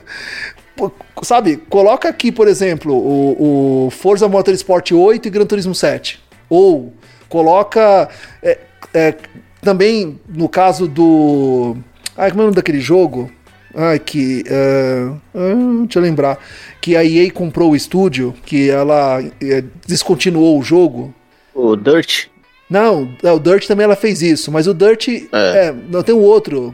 [1.24, 6.22] Sabe, coloca aqui, por exemplo, o, o Forza Motorsport 8 e Gran Turismo 7.
[6.50, 6.94] Ou
[7.36, 8.08] Coloca.
[8.42, 8.58] É,
[8.94, 9.14] é,
[9.62, 11.76] também no caso do.
[12.16, 13.30] Ai, como é o nome daquele jogo?
[13.76, 14.46] Ai, que.
[14.48, 16.40] Uh, uh, deixa eu lembrar.
[16.80, 21.14] Que a EA comprou o estúdio, que ela uh, descontinuou o jogo.
[21.54, 22.28] O Dirt?
[22.70, 25.10] Não, é, o Dirt também ela fez isso, mas o Dirt.
[25.10, 25.26] É.
[25.34, 26.74] é não, tem um outro.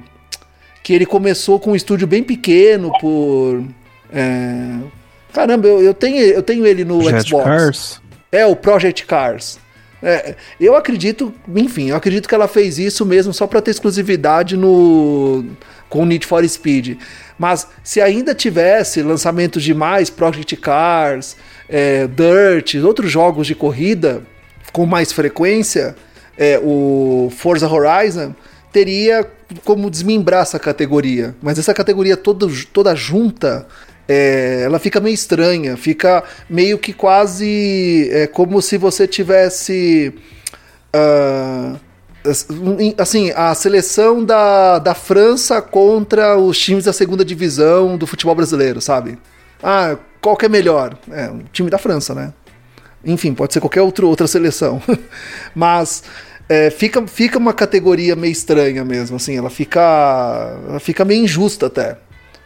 [0.83, 3.63] Que ele começou com um estúdio bem pequeno por.
[4.13, 4.77] É,
[5.33, 7.43] caramba, eu, eu, tenho, eu tenho ele no Project Xbox.
[7.45, 8.01] Cars?
[8.31, 9.60] É, o Project Cars.
[10.03, 14.57] É, eu acredito, enfim, eu acredito que ela fez isso mesmo só para ter exclusividade
[14.57, 15.45] no
[15.87, 16.97] com Need for Speed.
[17.37, 21.35] Mas se ainda tivesse lançamentos de mais Project Cars,
[21.67, 24.23] é, Dirt, outros jogos de corrida
[24.71, 25.95] com mais frequência,
[26.37, 28.33] é, o Forza Horizon
[28.71, 29.29] teria
[29.65, 31.35] como desmembrar essa categoria.
[31.41, 33.67] Mas essa categoria toda, toda junta,
[34.13, 40.13] é, ela fica meio estranha, fica meio que quase é, como se você tivesse.
[40.93, 41.79] Uh,
[42.97, 48.81] assim, a seleção da, da França contra os times da segunda divisão do futebol brasileiro,
[48.81, 49.17] sabe?
[49.63, 50.97] Ah, qual que é melhor?
[51.09, 52.33] É, o time da França, né?
[53.05, 54.81] Enfim, pode ser qualquer outro, outra seleção.
[55.55, 56.03] Mas
[56.49, 61.67] é, fica, fica uma categoria meio estranha mesmo, assim, ela fica, ela fica meio injusta
[61.67, 61.97] até.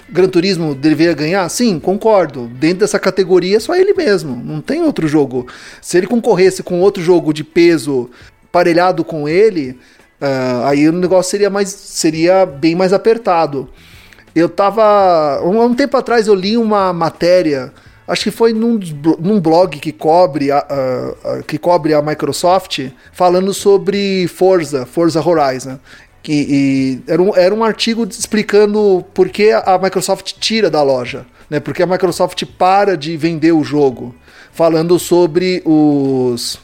[0.07, 1.47] Gran Turismo deveria ganhar?
[1.49, 2.47] Sim, concordo.
[2.47, 4.35] Dentro dessa categoria, só ele mesmo.
[4.35, 5.47] Não tem outro jogo.
[5.81, 8.09] Se ele concorresse com outro jogo de peso
[8.51, 9.71] parelhado com ele,
[10.21, 13.69] uh, aí o negócio seria mais seria bem mais apertado.
[14.35, 15.41] Eu tava.
[15.43, 17.73] Um, um tempo atrás eu li uma matéria
[18.07, 18.79] acho que foi num,
[19.19, 25.27] num blog que cobre, a, a, a, que cobre a Microsoft, falando sobre Forza, Forza
[25.27, 25.79] Horizon.
[26.25, 31.59] Que, era, um, era um artigo explicando por que a Microsoft tira da loja, né?
[31.59, 34.15] Porque a Microsoft para de vender o jogo,
[34.51, 36.59] falando sobre os,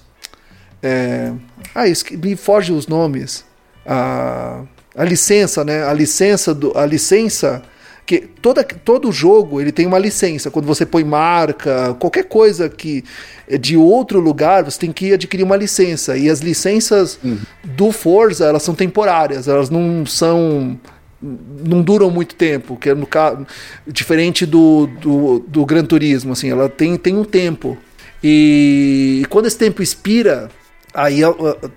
[0.81, 1.31] é,
[1.75, 1.83] ah,
[2.17, 3.45] me foge os nomes,
[3.85, 4.63] a,
[4.95, 5.83] a licença, né?
[5.83, 7.61] A licença do, a licença
[8.05, 10.51] que toda, todo jogo ele tem uma licença.
[10.51, 13.03] Quando você põe marca, qualquer coisa que
[13.47, 16.17] é de outro lugar, você tem que adquirir uma licença.
[16.17, 17.37] E as licenças uhum.
[17.63, 20.79] do Forza, elas são temporárias, elas não são
[21.21, 23.45] não duram muito tempo, que é no caso
[23.85, 27.77] diferente do, do, do Gran Turismo, assim, ela tem, tem um tempo.
[28.23, 30.49] E, e quando esse tempo expira,
[30.93, 31.19] aí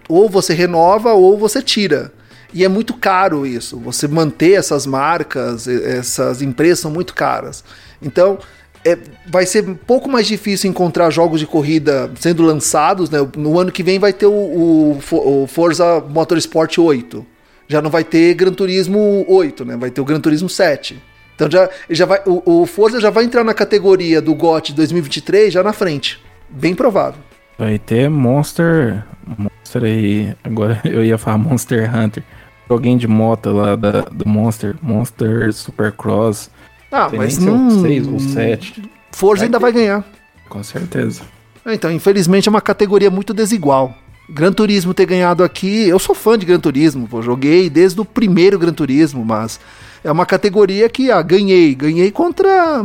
[0.08, 2.12] ou você renova ou você tira.
[2.54, 3.76] E é muito caro isso.
[3.80, 7.64] Você manter essas marcas, essas empresas são muito caras.
[8.00, 8.38] Então,
[8.84, 13.10] é, vai ser um pouco mais difícil encontrar jogos de corrida sendo lançados.
[13.10, 13.18] Né?
[13.36, 17.26] No ano que vem vai ter o, o, Forza Motorsport 8.
[17.66, 19.76] Já não vai ter Gran Turismo 8, né?
[19.76, 21.02] vai ter o Gran Turismo 7.
[21.34, 25.52] Então já, já vai, o, o Forza já vai entrar na categoria do GOT 2023
[25.52, 26.22] já na frente.
[26.48, 27.20] Bem provável.
[27.58, 29.02] Vai ter Monster.
[29.38, 30.36] Monster aí.
[30.44, 32.22] Agora eu ia falar Monster Hunter
[32.68, 36.50] joguinho de moto lá da, do Monster, Monster Supercross.
[36.90, 37.68] Ah, mas não...
[37.68, 38.82] O 6 ou 7.
[39.12, 39.62] Forza vai ainda ter.
[39.62, 40.04] vai ganhar.
[40.48, 41.22] Com certeza.
[41.66, 43.94] Então, infelizmente é uma categoria muito desigual.
[44.28, 48.04] Gran Turismo ter ganhado aqui, eu sou fã de Gran Turismo, pô, joguei desde o
[48.04, 49.60] primeiro Gran Turismo, mas
[50.02, 52.84] é uma categoria que, ah, ganhei, ganhei contra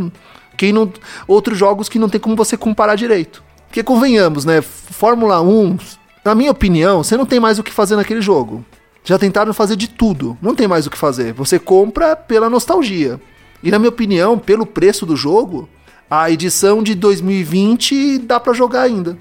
[0.57, 0.91] quem não
[1.27, 3.41] outros jogos que não tem como você comparar direito.
[3.67, 5.77] Porque convenhamos, né, Fórmula 1,
[6.25, 8.65] na minha opinião, você não tem mais o que fazer naquele jogo.
[9.09, 11.33] Já tentaram fazer de tudo, não tem mais o que fazer.
[11.33, 13.19] Você compra pela nostalgia.
[13.63, 15.67] E na minha opinião, pelo preço do jogo,
[16.07, 19.17] a edição de 2020 dá para jogar ainda.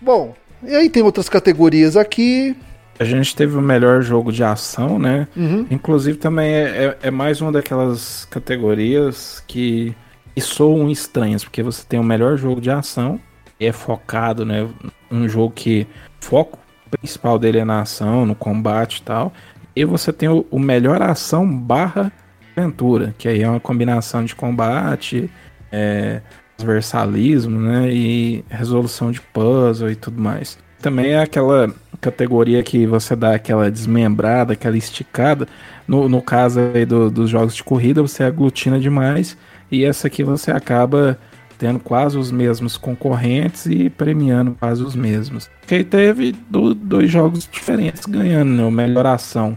[0.00, 2.56] Bom, e aí tem outras categorias aqui.
[2.98, 5.28] A gente teve o melhor jogo de ação, né?
[5.36, 5.66] Uhum.
[5.70, 9.94] Inclusive também é, é, é, mais uma daquelas categorias que,
[10.34, 13.20] que soam estranhas, porque você tem o melhor jogo de ação,
[13.60, 14.66] é focado, né?
[15.10, 15.86] Um jogo que
[16.20, 16.63] foco
[16.98, 19.32] principal dele é na ação, no combate e tal.
[19.76, 22.12] E você tem o, o melhor ação barra
[22.56, 25.30] aventura, que aí é uma combinação de combate,
[25.72, 26.20] é,
[26.56, 27.92] transversalismo, né?
[27.92, 30.58] E resolução de puzzle e tudo mais.
[30.80, 35.48] Também é aquela categoria que você dá aquela desmembrada, aquela esticada.
[35.88, 39.36] No, no caso aí do, dos jogos de corrida, você aglutina demais.
[39.70, 41.18] E essa aqui você acaba
[41.64, 45.48] tendo quase os mesmos concorrentes e premiando quase os mesmos.
[45.66, 48.62] Que teve do, dois jogos diferentes ganhando, né?
[48.64, 49.56] O melhor ação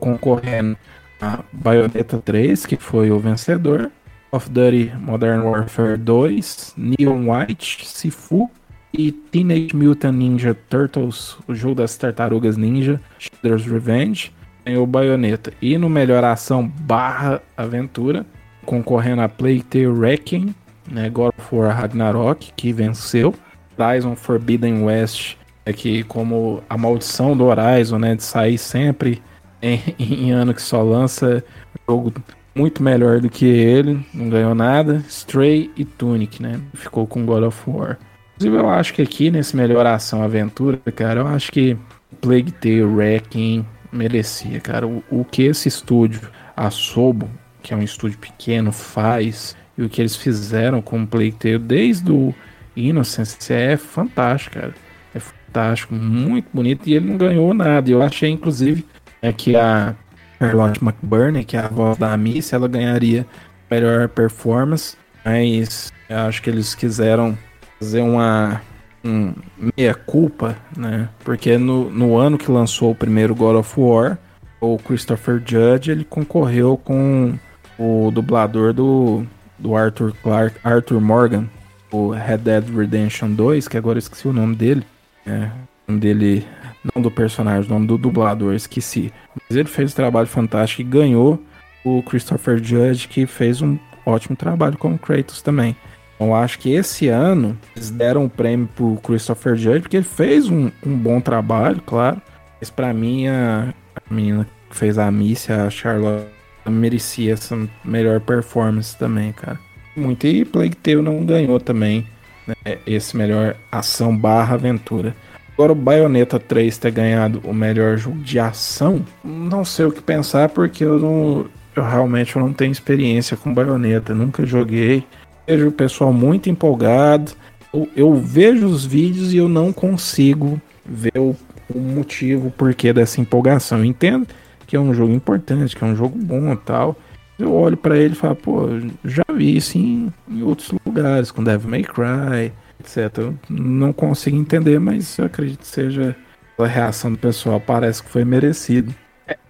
[0.00, 0.78] concorrendo
[1.20, 3.90] a Bayonetta 3, que foi o vencedor,
[4.32, 8.50] of Duty Modern Warfare 2, Neon White, Sifu
[8.90, 14.32] e Teenage Mutant Ninja Turtles, o jogo das tartarugas ninja, Shredder's Revenge,
[14.80, 15.52] o Bayonetta.
[15.60, 18.24] E no melhor ação barra aventura,
[18.64, 20.54] concorrendo a Plague Tale Wrecking,
[20.90, 23.34] né, God of War Ragnarok, que venceu.
[23.78, 29.22] Horizon Forbidden West, é que como a maldição do Horizon, né, de sair sempre
[29.60, 31.44] em, em ano que só lança
[31.88, 32.12] jogo
[32.54, 35.02] muito melhor do que ele, não ganhou nada.
[35.08, 37.98] Stray e Tunic, né, ficou com God of War.
[38.36, 41.76] Inclusive eu acho que aqui nesse Melhoração Aventura, cara, eu acho que
[42.20, 44.86] Plague Tale Wrecking merecia, cara.
[44.86, 47.30] O, o que esse estúdio, a Sobo,
[47.62, 52.10] que é um estúdio pequeno, faz e o que eles fizeram com o Playtale desde
[52.10, 52.34] o
[52.76, 54.74] Innocence é fantástico, cara.
[55.14, 57.90] É fantástico, muito bonito, e ele não ganhou nada.
[57.90, 58.84] Eu achei, inclusive,
[59.20, 59.94] é que a
[60.38, 63.26] Charlotte McBurney, que é a voz da Missy, ela ganharia
[63.70, 67.36] melhor performance, mas eu acho que eles quiseram
[67.78, 68.60] fazer uma
[69.04, 69.34] um
[69.76, 71.08] meia culpa, né?
[71.24, 74.16] Porque no, no ano que lançou o primeiro God of War,
[74.60, 77.34] o Christopher Judge ele concorreu com
[77.78, 79.26] o dublador do,
[79.62, 81.46] do Arthur Clark, Arthur Morgan,
[81.90, 84.84] o Red Dead Redemption 2, que agora eu esqueci o nome dele.
[85.24, 85.48] É,
[85.86, 86.46] o nome dele,
[86.94, 89.12] não do personagem, o nome do dublador, esqueci.
[89.48, 91.42] Mas ele fez um trabalho fantástico e ganhou
[91.84, 95.76] o Christopher Judge, que fez um ótimo trabalho como Kratos também.
[96.18, 100.04] Eu acho que esse ano eles deram o um prêmio pro Christopher Judge, porque ele
[100.04, 102.20] fez um, um bom trabalho, claro.
[102.60, 106.26] Mas para mim, a, a menina que fez a Missy, a Charlotte,
[106.70, 109.58] merecia essa melhor performance também, cara.
[109.96, 110.26] Muito.
[110.26, 112.06] E Plague Tale não ganhou também
[112.46, 115.14] né, esse melhor ação barra aventura.
[115.54, 120.02] Agora o Bayonetta 3 ter ganhado o melhor jogo de ação, não sei o que
[120.02, 121.46] pensar porque eu não.
[121.74, 125.04] Eu realmente não tenho experiência com Bayonetta, nunca joguei.
[125.46, 127.32] Vejo o pessoal muito empolgado.
[127.72, 131.34] Eu, eu vejo os vídeos e eu não consigo ver o,
[131.74, 133.78] o motivo, o porquê dessa empolgação.
[133.78, 134.26] Eu entendo
[134.72, 136.96] que é um jogo importante, que é um jogo bom e tal.
[137.38, 138.68] Eu olho para ele e falo, pô,
[139.04, 143.18] já vi isso em, em, outros lugares, com Devil May Cry, etc.
[143.18, 146.16] Eu não consigo entender, mas eu acredito que seja
[146.58, 148.94] a reação do pessoal, parece que foi merecido.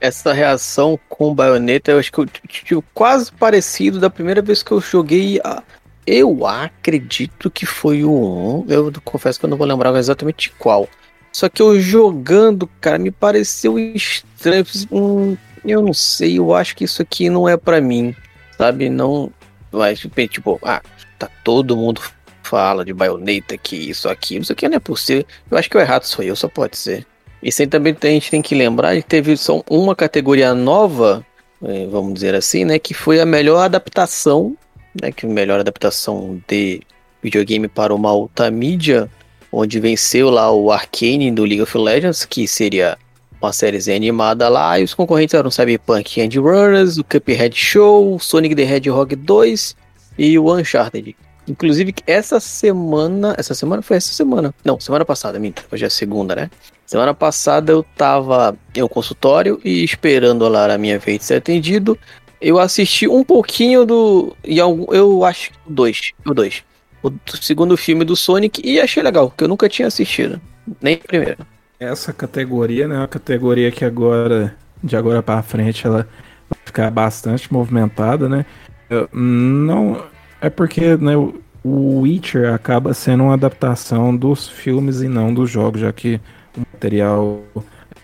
[0.01, 4.73] Essa reação com baioneta, eu acho que eu tive quase parecido da primeira vez que
[4.73, 5.63] eu joguei a,
[6.05, 8.67] eu acredito que foi o 1.
[8.69, 10.89] Eu confesso que eu não vou lembrar exatamente qual.
[11.33, 14.65] Só que eu jogando, cara, me pareceu estranho.
[14.91, 18.15] Hum, eu não sei, eu acho que isso aqui não é para mim.
[18.59, 18.89] Sabe?
[18.89, 19.33] Não.
[19.71, 20.83] Mas, tipo, ah,
[21.19, 22.03] tá todo mundo
[22.43, 24.43] fala de baioneta que isso, aquilo.
[24.43, 25.25] Isso aqui não é possível.
[25.51, 27.07] Eu acho que o errado sou eu, só pode ser.
[27.43, 31.27] Isso aí também a gente tem que lembrar que teve só uma categoria nova,
[31.65, 32.79] eh, vamos dizer assim, né?
[32.79, 34.57] Que foi a melhor adaptação
[35.01, 36.83] né, que melhor adaptação de
[37.23, 39.09] videogame para uma alta mídia,
[39.53, 42.97] onde venceu lá o Arcane do League of Legends, que seria
[43.41, 48.55] uma série animada lá, e os concorrentes eram Cyberpunk End Runners, o Cuphead Show, Sonic
[48.55, 49.77] the Hedgehog 2
[50.19, 51.15] e o Uncharted.
[51.47, 53.35] Inclusive, essa semana.
[53.37, 54.55] Essa semana foi essa semana.
[54.65, 55.65] Não, semana passada, minta.
[55.73, 56.51] Hoje é segunda, né?
[56.87, 61.35] Semana passada eu tava em um consultório e esperando lá a minha vez de ser
[61.35, 61.99] atendido
[62.43, 64.37] eu assisti um pouquinho do.
[64.45, 66.13] E eu acho que o 2.
[66.27, 66.65] O 2.
[67.03, 70.41] O segundo filme do Sonic e achei legal, que eu nunca tinha assistido.
[70.81, 71.39] Nem o primeiro.
[71.79, 72.95] Essa categoria, né?
[72.95, 76.09] É uma categoria que agora, de agora para frente, ela
[76.49, 78.47] vai ficar bastante movimentada, né?
[78.89, 80.05] Eu, não.
[80.41, 85.81] É porque, né, o Witcher acaba sendo uma adaptação dos filmes e não dos jogos,
[85.81, 86.21] já que
[86.57, 87.43] o material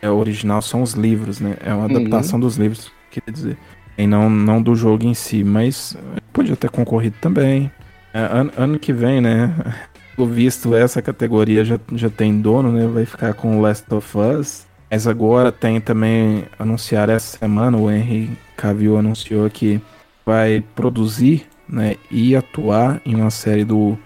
[0.02, 1.56] é original são os livros, né?
[1.64, 1.96] É uma uhum.
[1.96, 2.46] adaptação uhum.
[2.46, 3.56] dos livros, quer dizer
[3.98, 5.96] e não, não do jogo em si, mas
[6.32, 7.70] podia ter concorrido também.
[8.12, 9.54] É, ano, ano que vem, né?
[10.16, 12.88] O visto, essa categoria já, já tem dono, né?
[12.88, 14.66] Vai ficar com Last of Us.
[14.90, 19.80] Mas agora tem também anunciar essa semana, o Henry Cavill anunciou que
[20.26, 23.96] vai produzir, né, e atuar em uma série do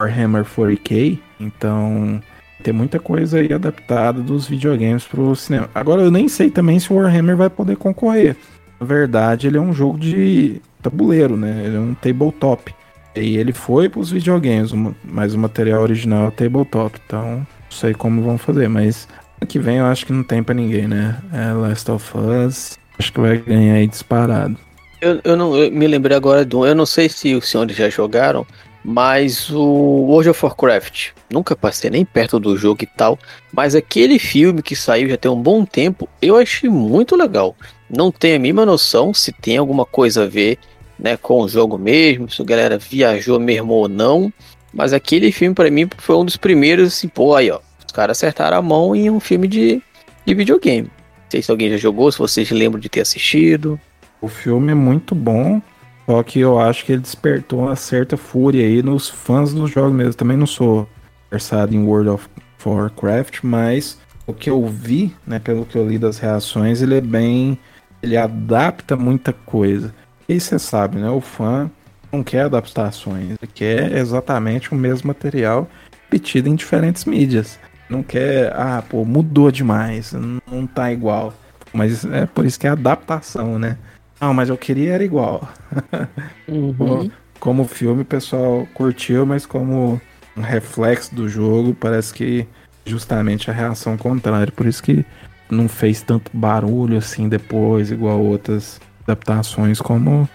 [0.00, 1.20] Warhammer 40K.
[1.38, 2.20] Então,
[2.64, 5.70] tem muita coisa aí adaptada dos videogames pro cinema.
[5.72, 8.36] Agora eu nem sei também se o Warhammer vai poder concorrer
[8.80, 11.64] na verdade, ele é um jogo de tabuleiro, né?
[11.66, 12.74] Ele é um tabletop.
[13.14, 14.72] E ele foi para os videogames,
[15.04, 16.98] mas o material original é tabletop.
[17.04, 19.08] Então, não sei como vão fazer, mas
[19.40, 21.18] ano que vem eu acho que não tem para ninguém, né?
[21.32, 24.56] É Last of Us, acho que vai ganhar aí disparado.
[25.00, 26.66] Eu, eu não eu me lembrei agora do.
[26.66, 28.46] Eu não sei se os senhores já jogaram,
[28.84, 31.10] mas o World of Warcraft.
[31.32, 33.18] Nunca passei nem perto do jogo e tal.
[33.52, 37.56] Mas aquele filme que saiu já tem um bom tempo, eu achei muito legal
[37.90, 40.58] não tenho a mínima noção se tem alguma coisa a ver
[41.00, 44.32] né, com o jogo mesmo, se a galera viajou mesmo ou não.
[44.72, 47.60] Mas aquele filme, para mim, foi um dos primeiros, assim, pô, aí, ó.
[47.84, 49.82] Os caras acertaram a mão em um filme de,
[50.24, 50.88] de videogame.
[50.88, 53.80] Não sei se alguém já jogou, se vocês lembram de ter assistido.
[54.20, 55.60] O filme é muito bom,
[56.06, 59.90] só que eu acho que ele despertou uma certa fúria aí nos fãs do jogo
[59.90, 60.14] mesmo.
[60.14, 60.88] Também não sou
[61.30, 62.28] versado em World of
[62.64, 67.00] Warcraft, mas o que eu vi, né, pelo que eu li das reações, ele é
[67.00, 67.58] bem
[68.02, 69.94] ele adapta muita coisa.
[70.30, 71.10] E você sabe, né?
[71.10, 71.68] O fã
[72.12, 75.68] não quer adaptações, ele quer exatamente o mesmo material
[76.04, 77.58] repetido em diferentes mídias.
[77.88, 81.34] Não quer, ah, pô, mudou demais, não tá igual.
[81.72, 83.76] Mas é por isso que é adaptação, né?
[84.20, 85.48] Não, mas eu queria era igual.
[86.46, 87.10] Uhum.
[87.38, 90.00] como filme o pessoal curtiu, mas como
[90.36, 92.46] um reflexo do jogo, parece que
[92.84, 94.52] justamente a reação contrária.
[94.52, 95.04] Por isso que
[95.50, 98.80] não fez tanto barulho assim depois, igual outras
[99.10, 100.28] adaptações como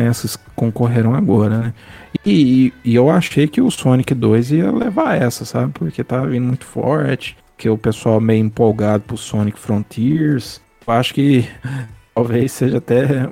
[0.00, 1.74] essas que concorreram agora, né?
[2.24, 5.72] E, e, eu achei que o Sonic 2 ia levar essa, sabe?
[5.72, 10.60] Porque tava vindo muito forte, que o pessoal meio empolgado pro Sonic Frontiers.
[10.86, 11.48] Eu acho que
[12.14, 13.30] talvez seja até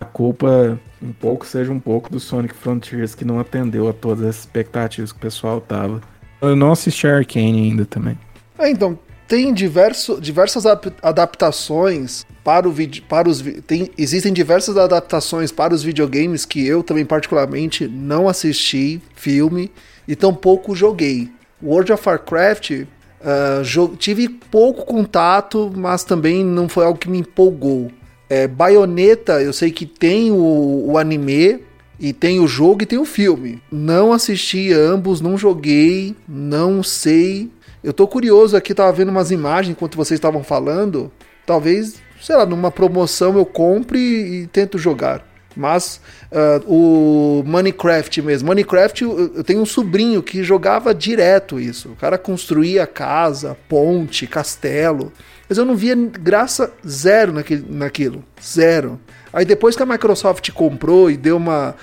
[0.00, 4.24] a culpa um pouco seja um pouco do Sonic Frontiers que não atendeu a todas
[4.24, 6.00] as expectativas que o pessoal tava.
[6.40, 8.18] Eu não assisti a Arcane ainda também.
[8.58, 8.98] É, então,
[9.28, 15.82] tem diverso, diversas adaptações para o vídeo, para os tem, existem diversas adaptações para os
[15.82, 19.70] videogames que eu também particularmente não assisti filme
[20.08, 21.30] e tampouco joguei.
[21.62, 27.92] World of Warcraft uh, tive pouco contato, mas também não foi algo que me empolgou.
[28.30, 31.60] É, Bayonetta, eu sei que tem o, o anime,
[32.00, 33.60] e tem o jogo e tem o filme.
[33.70, 37.50] Não assisti ambos, não joguei, não sei.
[37.82, 41.10] Eu tô curioso aqui, tava vendo umas imagens enquanto vocês estavam falando.
[41.46, 45.26] Talvez, sei lá, numa promoção eu compre e, tento jogar.
[45.56, 46.00] Mas
[46.30, 51.90] uh, o Minecraft mesmo, Minecraft eu, tenho um sobrinho que jogava direto isso.
[51.90, 55.12] O cara construía casa, ponte, castelo.
[55.48, 58.24] Mas eu não via graça zero naquele, naquilo.
[58.42, 59.00] Zero.
[59.32, 61.74] Aí depois que a Microsoft comprou e deu uma,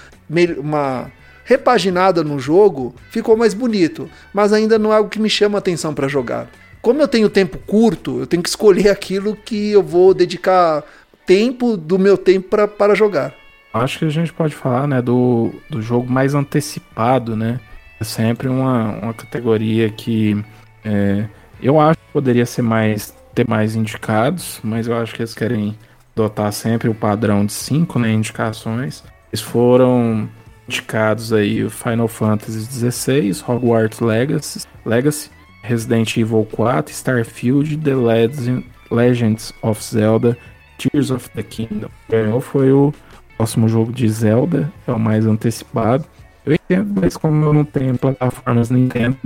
[0.58, 1.12] uma
[1.46, 4.10] repaginada no jogo, ficou mais bonito.
[4.34, 6.48] Mas ainda não é algo que me chama atenção para jogar.
[6.82, 10.84] Como eu tenho tempo curto, eu tenho que escolher aquilo que eu vou dedicar
[11.26, 13.34] tempo do meu tempo para jogar.
[13.74, 17.60] Acho que a gente pode falar, né, do, do jogo mais antecipado, né?
[18.00, 20.44] É sempre uma, uma categoria que
[20.84, 21.26] é,
[21.62, 25.78] eu acho que poderia ser mais ter mais indicados, mas eu acho que eles querem
[26.16, 29.04] adotar sempre o padrão de 5 né, indicações.
[29.30, 30.30] Eles foram
[30.68, 35.30] indicados aí o Final Fantasy XVI, Hogwarts Legacy, Legacy
[35.62, 37.96] Resident Evil 4, Starfield, The
[38.92, 40.38] Legends of Zelda,
[40.78, 41.90] Tears of the Kingdom.
[42.10, 42.94] Ganhou foi o
[43.38, 46.06] próximo jogo de Zelda, é o mais antecipado.
[46.46, 49.18] Eu entendo, mas como eu não tenho plataformas Nintendo,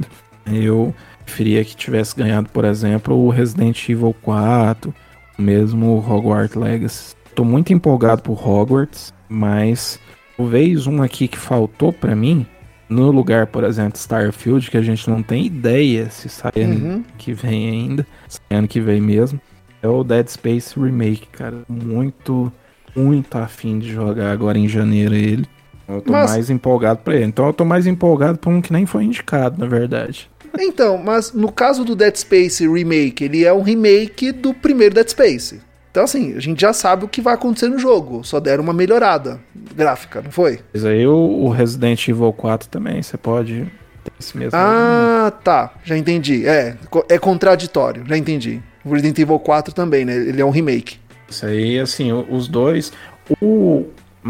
[0.48, 4.94] eu preferia que tivesse ganhado, por exemplo, o Resident Evil 4,
[5.38, 7.16] mesmo Hogwarts Legacy.
[7.36, 10.00] Tô muito empolgado por Hogwarts, mas
[10.40, 12.48] talvez um aqui que faltou para mim,
[12.88, 16.64] no lugar, por exemplo, Starfield, que a gente não tem ideia se sai uhum.
[16.64, 19.40] ano que vem ainda, sai ano que vem mesmo,
[19.84, 21.58] é o Dead Space Remake, cara.
[21.68, 22.52] Muito,
[22.96, 25.46] muito afim de jogar agora em janeiro ele.
[25.88, 26.32] Eu tô mas...
[26.32, 27.26] mais empolgado pra ele.
[27.26, 30.30] Então eu tô mais empolgado pra um que nem foi indicado, na verdade.
[30.58, 35.10] Então, mas no caso do Dead Space Remake, ele é um remake do primeiro Dead
[35.10, 35.60] Space.
[35.92, 38.24] Então, assim, a gente já sabe o que vai acontecer no jogo.
[38.24, 39.40] Só deram uma melhorada
[39.76, 40.60] gráfica, não foi?
[40.74, 43.66] Mas aí o, Resident Evil 4 também, você pode
[44.04, 44.52] ter esse mesmo.
[44.54, 45.74] Ah, tá.
[45.84, 46.48] Já entendi.
[46.48, 46.76] É,
[47.10, 48.62] é contraditório, já entendi.
[48.86, 50.16] O Resident Evil 4 também, né?
[50.16, 50.98] Ele é um remake.
[51.28, 52.94] Isso aí, assim, os dois.
[53.42, 53.86] O,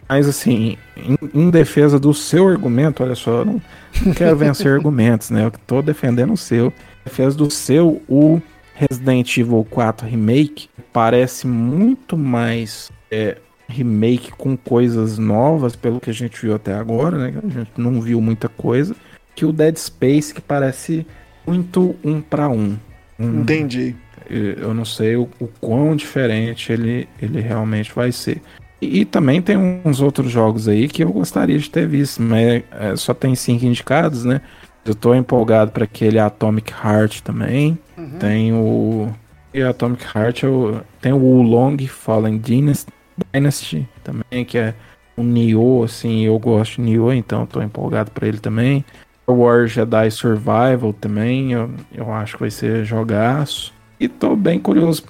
[0.07, 3.61] mas assim, em, em, defesa do seu argumento, olha só, eu não,
[4.05, 5.45] não quero vencer argumentos, né?
[5.45, 6.67] Eu tô defendendo o seu.
[6.67, 8.41] Em defesa do seu, o
[8.79, 16.13] Resident Evil 4 Remake parece muito mais é, remake com coisas novas, pelo que a
[16.13, 17.33] gente viu até agora, né?
[17.43, 18.95] A gente não viu muita coisa.
[19.35, 21.05] Que o Dead Space, que parece
[21.45, 22.77] muito um para um.
[23.19, 23.41] um.
[23.41, 23.97] Entendi.
[24.29, 28.41] Eu não sei o, o quão diferente ele, ele realmente vai ser.
[28.81, 32.63] E, e, também tem uns outros jogos aí que eu gostaria de ter visto, mas
[32.71, 34.39] é, só tem cinco indicados, né?
[34.85, 37.77] Eu tô empolgado para aquele Atomic Heart também.
[38.17, 39.13] Tem o.
[39.53, 40.81] E Atomic Heart eu...
[41.01, 42.93] tem o Long Fallen Dynasty,
[43.33, 44.75] Dynasty também, que é
[45.17, 48.85] um Nioh, assim, eu gosto de Nioh, então tô empolgado para ele também.
[49.27, 53.73] War Jedi Survival também, eu, eu acho que vai ser jogaço.
[53.99, 55.03] E tô bem curioso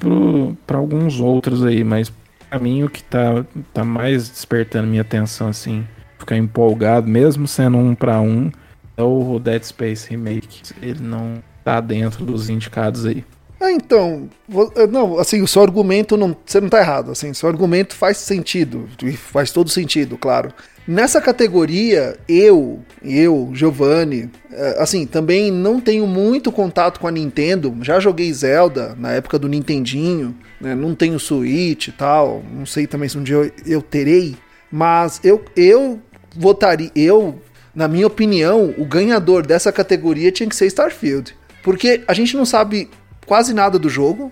[0.66, 2.12] para alguns outros aí, mas
[2.50, 5.86] pra mim o que tá, tá mais despertando minha atenção, assim,
[6.18, 8.52] ficar empolgado, mesmo sendo um para um,
[8.98, 10.62] é o Dead Space Remake.
[10.82, 11.36] Ele não
[11.74, 13.24] tá dentro dos indicados aí.
[13.62, 14.30] Ah, então,
[14.90, 18.88] não, assim, o seu argumento não, você não tá errado, assim, seu argumento faz sentido,
[19.18, 20.54] faz todo sentido, claro.
[20.88, 27.78] Nessa categoria, eu, eu, Giovanni, é, assim, também não tenho muito contato com a Nintendo.
[27.82, 30.74] Já joguei Zelda na época do Nintendinho, né?
[30.74, 32.44] Não tenho Switch e tal.
[32.52, 34.36] Não sei também se um dia eu, eu terei.
[34.72, 36.00] Mas eu, eu
[36.36, 37.40] votaria, eu,
[37.76, 41.36] na minha opinião, o ganhador dessa categoria tinha que ser Starfield.
[41.70, 42.90] Porque a gente não sabe
[43.28, 44.32] quase nada do jogo.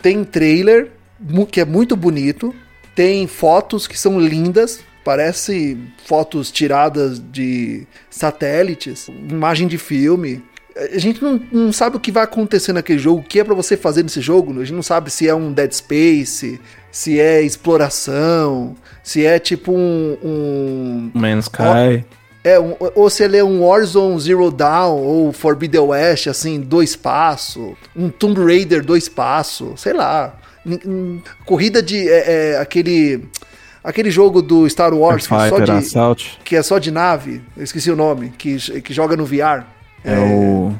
[0.00, 0.92] Tem trailer
[1.50, 2.54] que é muito bonito,
[2.94, 10.40] tem fotos que são lindas, parece fotos tiradas de satélites, imagem de filme.
[10.76, 13.56] a gente não, não sabe o que vai acontecer naquele jogo, o que é para
[13.56, 14.52] você fazer nesse jogo.
[14.52, 16.60] A gente não sabe se é um Dead Space,
[16.92, 20.16] se é exploração, se é tipo um.
[20.22, 22.04] um Man's Sky.
[22.44, 26.96] É, um, ou se ele é um Warzone Zero Dawn ou Forbidden West, assim, dois
[26.96, 30.34] passos, um Tomb Raider dois passos, sei lá.
[31.44, 32.08] Corrida de.
[32.08, 33.28] É, é, aquele.
[33.84, 37.64] Aquele jogo do Star Wars que é, só de, que é só de nave, eu
[37.64, 39.66] esqueci o nome, que, que joga no VR.
[40.04, 40.72] É, é o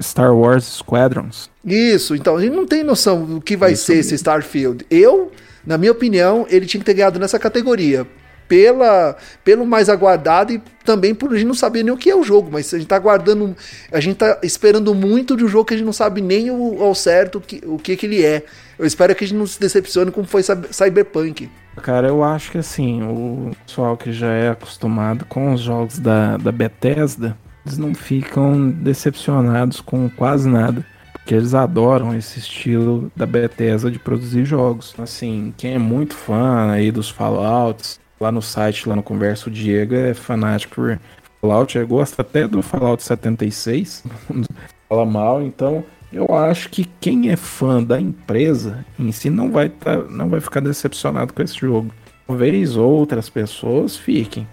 [0.00, 1.50] Star Wars Squadrons.
[1.62, 4.08] Isso, então a gente não tem noção do que vai Isso ser mesmo.
[4.08, 4.86] esse Starfield.
[4.90, 5.30] Eu,
[5.66, 8.06] na minha opinião, ele tinha que ter ganhado nessa categoria
[8.52, 12.14] pela, pelo mais aguardado e também por a gente não saber nem o que é
[12.14, 13.56] o jogo, mas a gente tá aguardando,
[13.90, 16.82] a gente tá esperando muito de um jogo que a gente não sabe nem o,
[16.82, 18.44] ao certo o que, o que, que ele é.
[18.78, 21.48] Eu espero que a gente não se decepcione como foi Cyberpunk.
[21.82, 26.36] Cara, eu acho que assim, o pessoal que já é acostumado com os jogos da,
[26.36, 27.34] da Bethesda,
[27.64, 30.84] eles não ficam decepcionados com quase nada.
[31.14, 34.92] Porque eles adoram esse estilo da Bethesda de produzir jogos.
[34.98, 39.94] Assim, quem é muito fã aí dos Fallouts, lá no site, lá no Converso Diego,
[39.94, 41.00] é fanático por
[41.40, 44.04] Fallout, eu gosto até do Fallout 76,
[44.88, 49.68] fala mal, então eu acho que quem é fã da empresa em si não vai,
[49.68, 51.92] tá, não vai ficar decepcionado com esse jogo.
[52.26, 54.46] Talvez outras pessoas fiquem.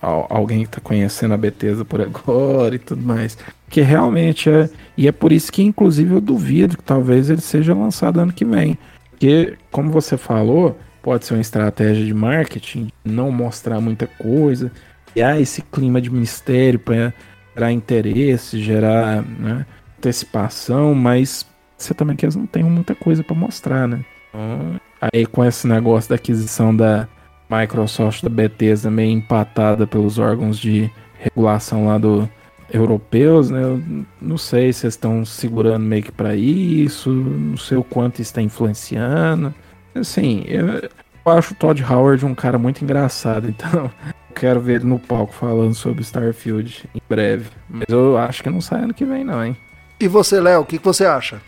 [0.00, 3.38] Alguém que tá conhecendo a Bethesda por agora e tudo mais.
[3.68, 4.68] Que realmente é.
[4.96, 8.44] E é por isso que, inclusive, eu duvido que talvez ele seja lançado ano que
[8.44, 8.78] vem.
[9.10, 14.70] Porque, como você falou, pode ser uma estratégia de marketing, não mostrar muita coisa,
[15.12, 17.12] criar esse clima de mistério para
[17.54, 19.66] gerar interesse, gerar né,
[19.98, 21.46] antecipação, mas
[21.76, 24.04] você também que eles não tem muita coisa para mostrar, né?
[24.28, 24.80] Então,
[25.12, 27.08] aí com esse negócio da aquisição da
[27.50, 32.28] Microsoft da Bethesda meio empatada pelos órgãos de regulação lá do
[32.72, 33.62] europeus, né?
[33.62, 33.82] Eu
[34.20, 39.52] não sei se estão segurando meio que para isso, não sei o quanto está influenciando.
[39.94, 43.90] Assim, eu, eu acho o Todd Howard um cara muito engraçado, então
[44.34, 47.50] quero ver ele no palco falando sobre Starfield em breve.
[47.68, 49.56] Mas eu acho que não sai ano que vem, não, hein?
[50.00, 51.40] E você, Léo, o que, que você acha?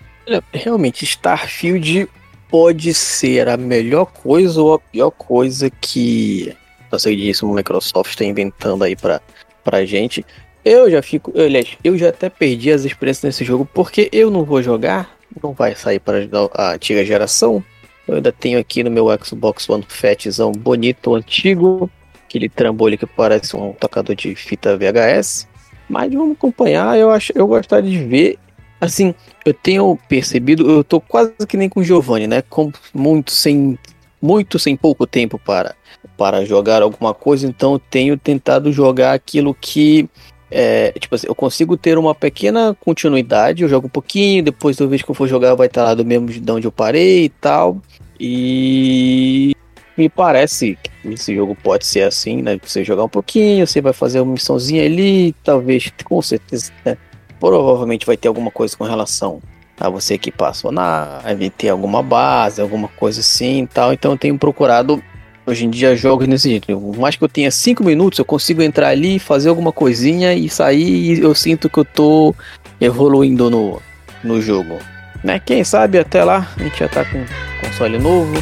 [0.53, 2.09] Realmente, Starfield
[2.49, 6.55] pode ser a melhor coisa ou a pior coisa que
[6.95, 9.20] nossa queridíssima Microsoft está inventando aí pra,
[9.62, 10.24] pra gente.
[10.64, 14.45] Eu já fico, aliás, eu já até perdi as experiências nesse jogo porque eu não
[14.45, 17.62] vou jogar, não vai sair para a antiga geração.
[18.07, 21.91] Eu ainda tenho aqui no meu Xbox One Fatzão bonito, antigo,
[22.27, 25.49] aquele trambolho que parece um tocador de fita VHS.
[25.89, 28.39] Mas vamos acompanhar, eu acho, eu gostaria de ver.
[28.81, 32.43] Assim, eu tenho percebido, eu tô quase que nem com o Giovanni, né?
[32.43, 33.79] Com muito sem
[34.21, 35.75] muito sem pouco tempo para
[36.17, 40.09] para jogar alguma coisa, então eu tenho tentado jogar aquilo que
[40.51, 44.89] é, tipo assim, eu consigo ter uma pequena continuidade, eu jogo um pouquinho, depois eu
[44.89, 47.29] vejo que eu for jogar vai estar lá do mesmo de onde eu parei e
[47.29, 47.81] tal.
[48.27, 49.55] E
[49.99, 52.59] me parece que esse jogo pode ser assim, né?
[52.64, 56.97] Você jogar um pouquinho, você vai fazer uma missãozinha ali, talvez, com certeza, né?
[57.39, 59.43] provavelmente vai ter alguma coisa com relação
[59.79, 63.93] a você que passa nave, ter alguma base, alguma coisa assim e tal.
[63.93, 65.03] Então eu tenho procurado
[65.47, 66.66] hoje em dia jogos nesse jeito.
[66.66, 70.49] Por mais que eu tenha cinco minutos, eu consigo entrar ali, fazer alguma coisinha e
[70.49, 72.35] sair e eu sinto que eu tô
[72.81, 73.83] evoluindo no,
[74.22, 74.79] no jogo.
[75.25, 75.41] Né?
[75.41, 77.25] Quem sabe até lá a gente já tá com
[77.66, 78.35] console novo.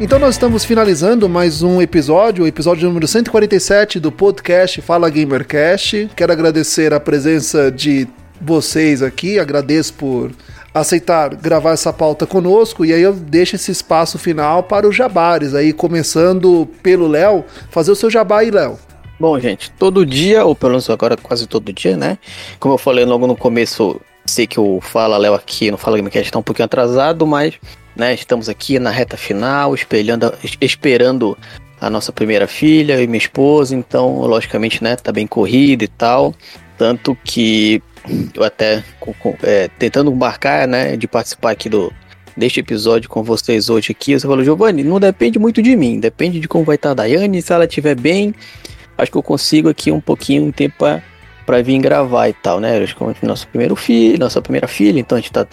[0.00, 6.10] Então nós estamos finalizando mais um episódio, o episódio número 147 do podcast Fala Gamercast.
[6.16, 8.08] Quero agradecer a presença de
[8.40, 10.30] vocês aqui, agradeço por
[10.74, 15.54] aceitar gravar essa pauta conosco e aí eu deixo esse espaço final para os jabares
[15.54, 18.76] aí, começando pelo Léo, fazer o seu jabá aí, Léo.
[19.18, 22.18] Bom, gente, todo dia, ou pelo menos agora quase todo dia, né?
[22.58, 26.26] Como eu falei logo no começo, sei que o Fala Léo aqui no Fala Gamecast
[26.26, 27.54] está um pouquinho atrasado, mas
[27.96, 28.14] né?
[28.14, 31.36] Estamos aqui na reta final, espelhando, esperando
[31.80, 36.34] a nossa primeira filha e minha esposa, então, logicamente, né, tá bem corrida e tal.
[36.76, 37.82] Tanto que
[38.34, 38.82] eu até
[39.42, 41.92] é, tentando marcar, né, de participar aqui do
[42.36, 46.40] deste episódio com vocês hoje aqui, você falou, Giovanni, não depende muito de mim, depende
[46.40, 48.34] de como vai estar a Daiane, se ela estiver bem,
[48.98, 50.84] acho que eu consigo aqui um pouquinho de tempo
[51.46, 52.82] para vir gravar e tal, né?
[52.82, 55.46] Acho que é nosso primeiro filho, nossa primeira filha, então a gente tá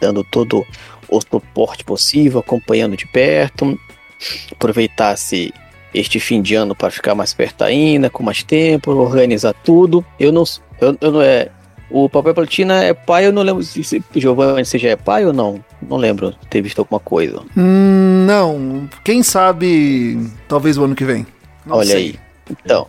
[0.00, 0.64] dando todo
[1.08, 3.78] o suporte possível, acompanhando de perto,
[4.52, 5.52] aproveitasse
[5.92, 10.04] este fim de ano para ficar mais perto ainda, com mais tempo, organizar tudo.
[10.18, 10.44] Eu não,
[10.80, 11.48] eu, eu não é,
[11.90, 15.26] O Papel Platina é pai, eu não lembro se, se Giovanni, você já é pai
[15.26, 15.62] ou não?
[15.82, 17.42] Não lembro ter visto alguma coisa.
[17.56, 21.26] Hum, não, quem sabe talvez o ano que vem.
[21.66, 21.96] Não Olha sei.
[21.96, 22.30] aí.
[22.64, 22.86] Então,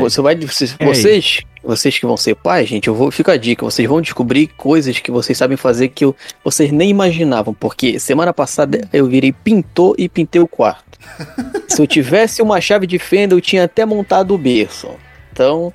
[0.00, 0.36] você vai.
[0.36, 3.10] Vocês, vocês, vocês que vão ser pais, gente, eu vou.
[3.10, 6.90] Fica a dica, vocês vão descobrir coisas que vocês sabem fazer que eu, vocês nem
[6.90, 7.54] imaginavam.
[7.54, 10.98] Porque semana passada eu virei pintor e pintei o quarto.
[11.68, 14.88] Se eu tivesse uma chave de fenda, eu tinha até montado o berço.
[15.32, 15.72] Então,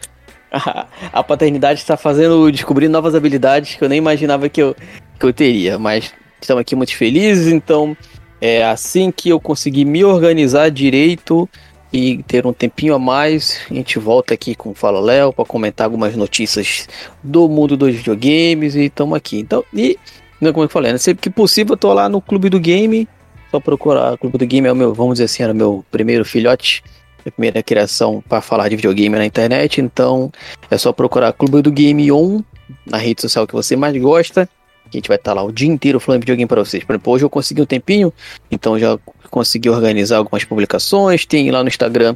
[1.14, 4.76] a, paternidade está fazendo descobrir novas habilidades que eu nem imaginava que eu,
[5.18, 5.80] que eu teria.
[5.80, 7.96] Mas estamos aqui muito felizes, então
[8.40, 11.48] é assim que eu conseguir me organizar direito
[11.94, 15.44] e ter um tempinho a mais, a gente volta aqui com o Fala Léo para
[15.44, 16.88] comentar algumas notícias
[17.22, 19.40] do mundo dos videogames e estamos aqui.
[19.40, 19.98] Então, e
[20.40, 23.08] como eu falei, né, sempre que possível eu tô lá no Clube do Game,
[23.52, 24.14] só procurar.
[24.14, 26.82] O Clube do Game é o meu, vamos dizer assim, era o meu primeiro filhote,
[27.26, 30.32] a primeira criação para falar de videogame na internet, então
[30.70, 32.42] é só procurar Clube do Game On
[32.86, 34.48] na rede social que você mais gosta.
[34.86, 36.84] A gente vai estar tá lá o dia inteiro falando de videogame para vocês.
[36.84, 38.14] Por exemplo, hoje eu consegui um tempinho,
[38.50, 39.00] então já
[39.30, 41.26] consegui organizar algumas publicações.
[41.26, 42.16] Tem lá no Instagram,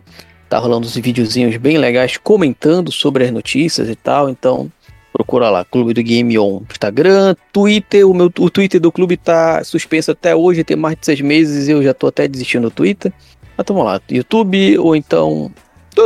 [0.49, 4.29] tá rolando uns videozinhos bem legais comentando sobre as notícias e tal.
[4.29, 4.69] Então,
[5.13, 8.09] procura lá, Clube do Game On Instagram, Twitter.
[8.09, 11.69] O meu o Twitter do clube tá suspenso até hoje, tem mais de seis meses.
[11.69, 13.13] Eu já tô até desistindo do Twitter.
[13.57, 15.51] Mas vamos lá, YouTube ou então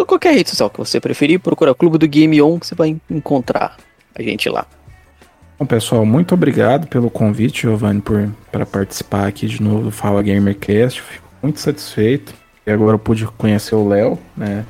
[0.05, 3.77] qualquer rede social que você preferir, procura Clube do Game On que você vai encontrar
[4.15, 4.65] a gente lá.
[5.57, 8.01] Bom, pessoal, muito obrigado pelo convite, Giovanni,
[8.51, 11.01] para participar aqui de novo do Fala Gamercast.
[11.01, 12.33] Fico muito satisfeito.
[12.65, 14.65] E agora eu pude conhecer o Léo, né?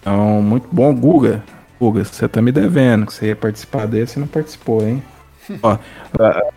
[0.00, 0.92] Então, muito bom.
[0.94, 1.44] Guga,
[1.78, 5.02] Guga, você tá me devendo que você ia participar desse e não participou, hein?
[5.62, 5.76] Ó,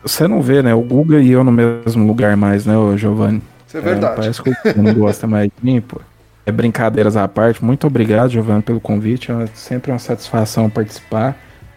[0.01, 0.73] você não vê, né?
[0.73, 3.41] O Guga e eu no mesmo lugar mais, né, Giovanni?
[3.75, 4.13] Isso é verdade.
[4.13, 5.99] É, parece que o não gosta mais de mim, pô.
[6.45, 7.63] É brincadeiras à parte.
[7.63, 9.31] Muito obrigado, Giovanni, pelo convite.
[9.31, 11.35] É sempre uma satisfação participar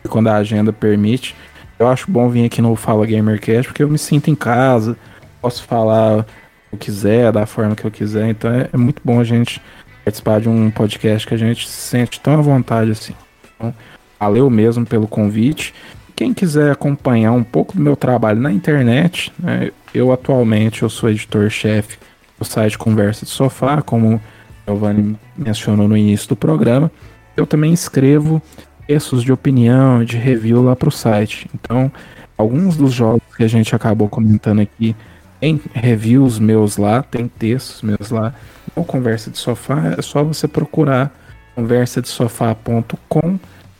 [0.08, 1.34] quando a agenda permite.
[1.78, 4.96] Eu acho bom vir aqui no Fala Gamercast porque eu me sinto em casa,
[5.40, 6.24] posso falar
[6.70, 8.28] o que quiser, da forma que eu quiser.
[8.28, 9.60] Então é, é muito bom a gente
[10.04, 13.14] participar de um podcast que a gente se sente tão à vontade assim.
[13.56, 13.74] Então,
[14.20, 15.74] valeu mesmo pelo convite.
[16.18, 21.08] Quem quiser acompanhar um pouco do meu trabalho na internet, né, eu atualmente eu sou
[21.08, 21.96] editor-chefe
[22.36, 24.20] do site Conversa de Sofá, como
[24.66, 26.90] Giovanni mencionou no início do programa.
[27.36, 28.42] Eu também escrevo
[28.84, 31.48] textos de opinião, de review lá para o site.
[31.54, 31.88] Então,
[32.36, 34.96] alguns dos jogos que a gente acabou comentando aqui
[35.38, 38.34] tem reviews meus lá, tem textos meus lá.
[38.74, 41.16] No Conversa de Sofá é só você procurar
[41.54, 43.38] conversadesofá.com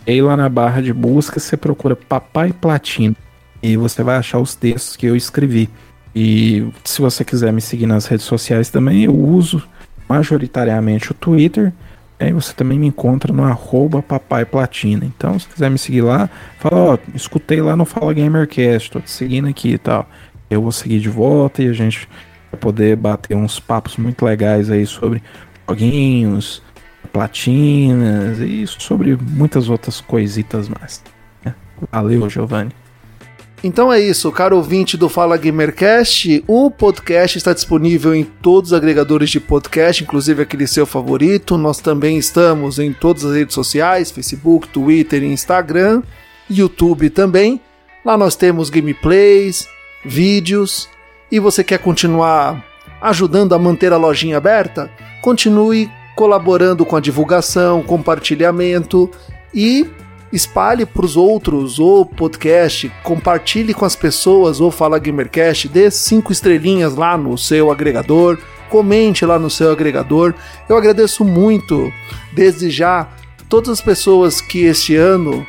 [0.09, 3.15] e aí lá na barra de busca você procura Papai Platina
[3.63, 5.69] e você vai achar os textos que eu escrevi.
[6.15, 9.63] E se você quiser me seguir nas redes sociais também, eu uso
[10.09, 11.73] majoritariamente o Twitter
[12.21, 15.05] Aí você também me encontra no arroba papai platina.
[15.05, 16.29] Então, se quiser me seguir lá,
[16.59, 20.09] fala, ó, escutei lá no Fala Gamercast, tô te seguindo aqui e tal.
[20.51, 22.09] Eu vou seguir de volta e a gente
[22.51, 25.23] vai poder bater uns papos muito legais aí sobre
[25.69, 26.61] joguinhos,
[27.09, 31.03] platinas e sobre muitas outras coisitas mais.
[31.45, 31.55] Né?
[31.91, 32.73] Valeu, Giovanni.
[33.63, 36.45] Então é isso, caro ouvinte do Fala Gamercast.
[36.47, 41.59] O podcast está disponível em todos os agregadores de podcast, inclusive aquele seu favorito.
[41.59, 46.05] Nós também estamos em todas as redes sociais: Facebook, Twitter, Instagram,
[46.49, 47.61] YouTube também.
[48.05, 49.67] Lá nós temos gameplays,
[50.05, 50.89] vídeos.
[51.31, 52.65] E você quer continuar
[53.03, 54.89] ajudando a manter a lojinha aberta?
[55.21, 59.09] Continue colaborando com a divulgação, compartilhamento
[59.55, 59.87] e
[60.33, 66.33] espalhe para os outros o podcast, compartilhe com as pessoas o Fala Gamercast, dê cinco
[66.33, 68.37] estrelinhas lá no seu agregador,
[68.69, 70.35] comente lá no seu agregador.
[70.69, 71.89] Eu agradeço muito,
[72.33, 73.07] desde já,
[73.49, 75.47] todas as pessoas que este ano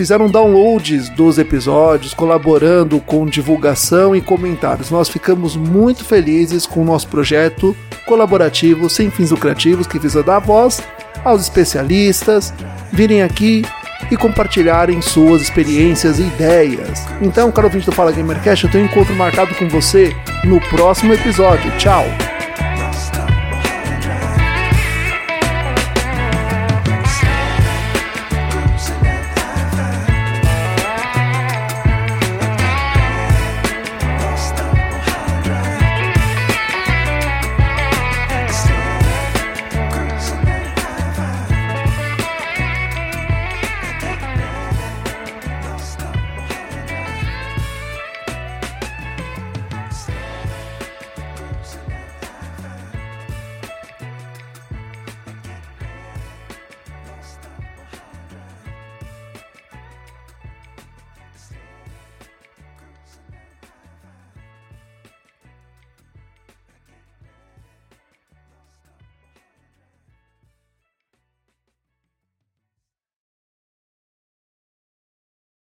[0.00, 4.90] fizeram downloads dos episódios, colaborando com divulgação e comentários.
[4.90, 7.76] Nós ficamos muito felizes com o nosso projeto
[8.06, 10.82] colaborativo sem fins lucrativos que visa dar voz
[11.22, 12.54] aos especialistas,
[12.90, 13.62] virem aqui
[14.10, 17.04] e compartilharem suas experiências e ideias.
[17.20, 21.12] Então, caro ouvinte do Fala Gamercast, eu tenho um encontro marcado com você no próximo
[21.12, 21.70] episódio.
[21.76, 22.06] Tchau!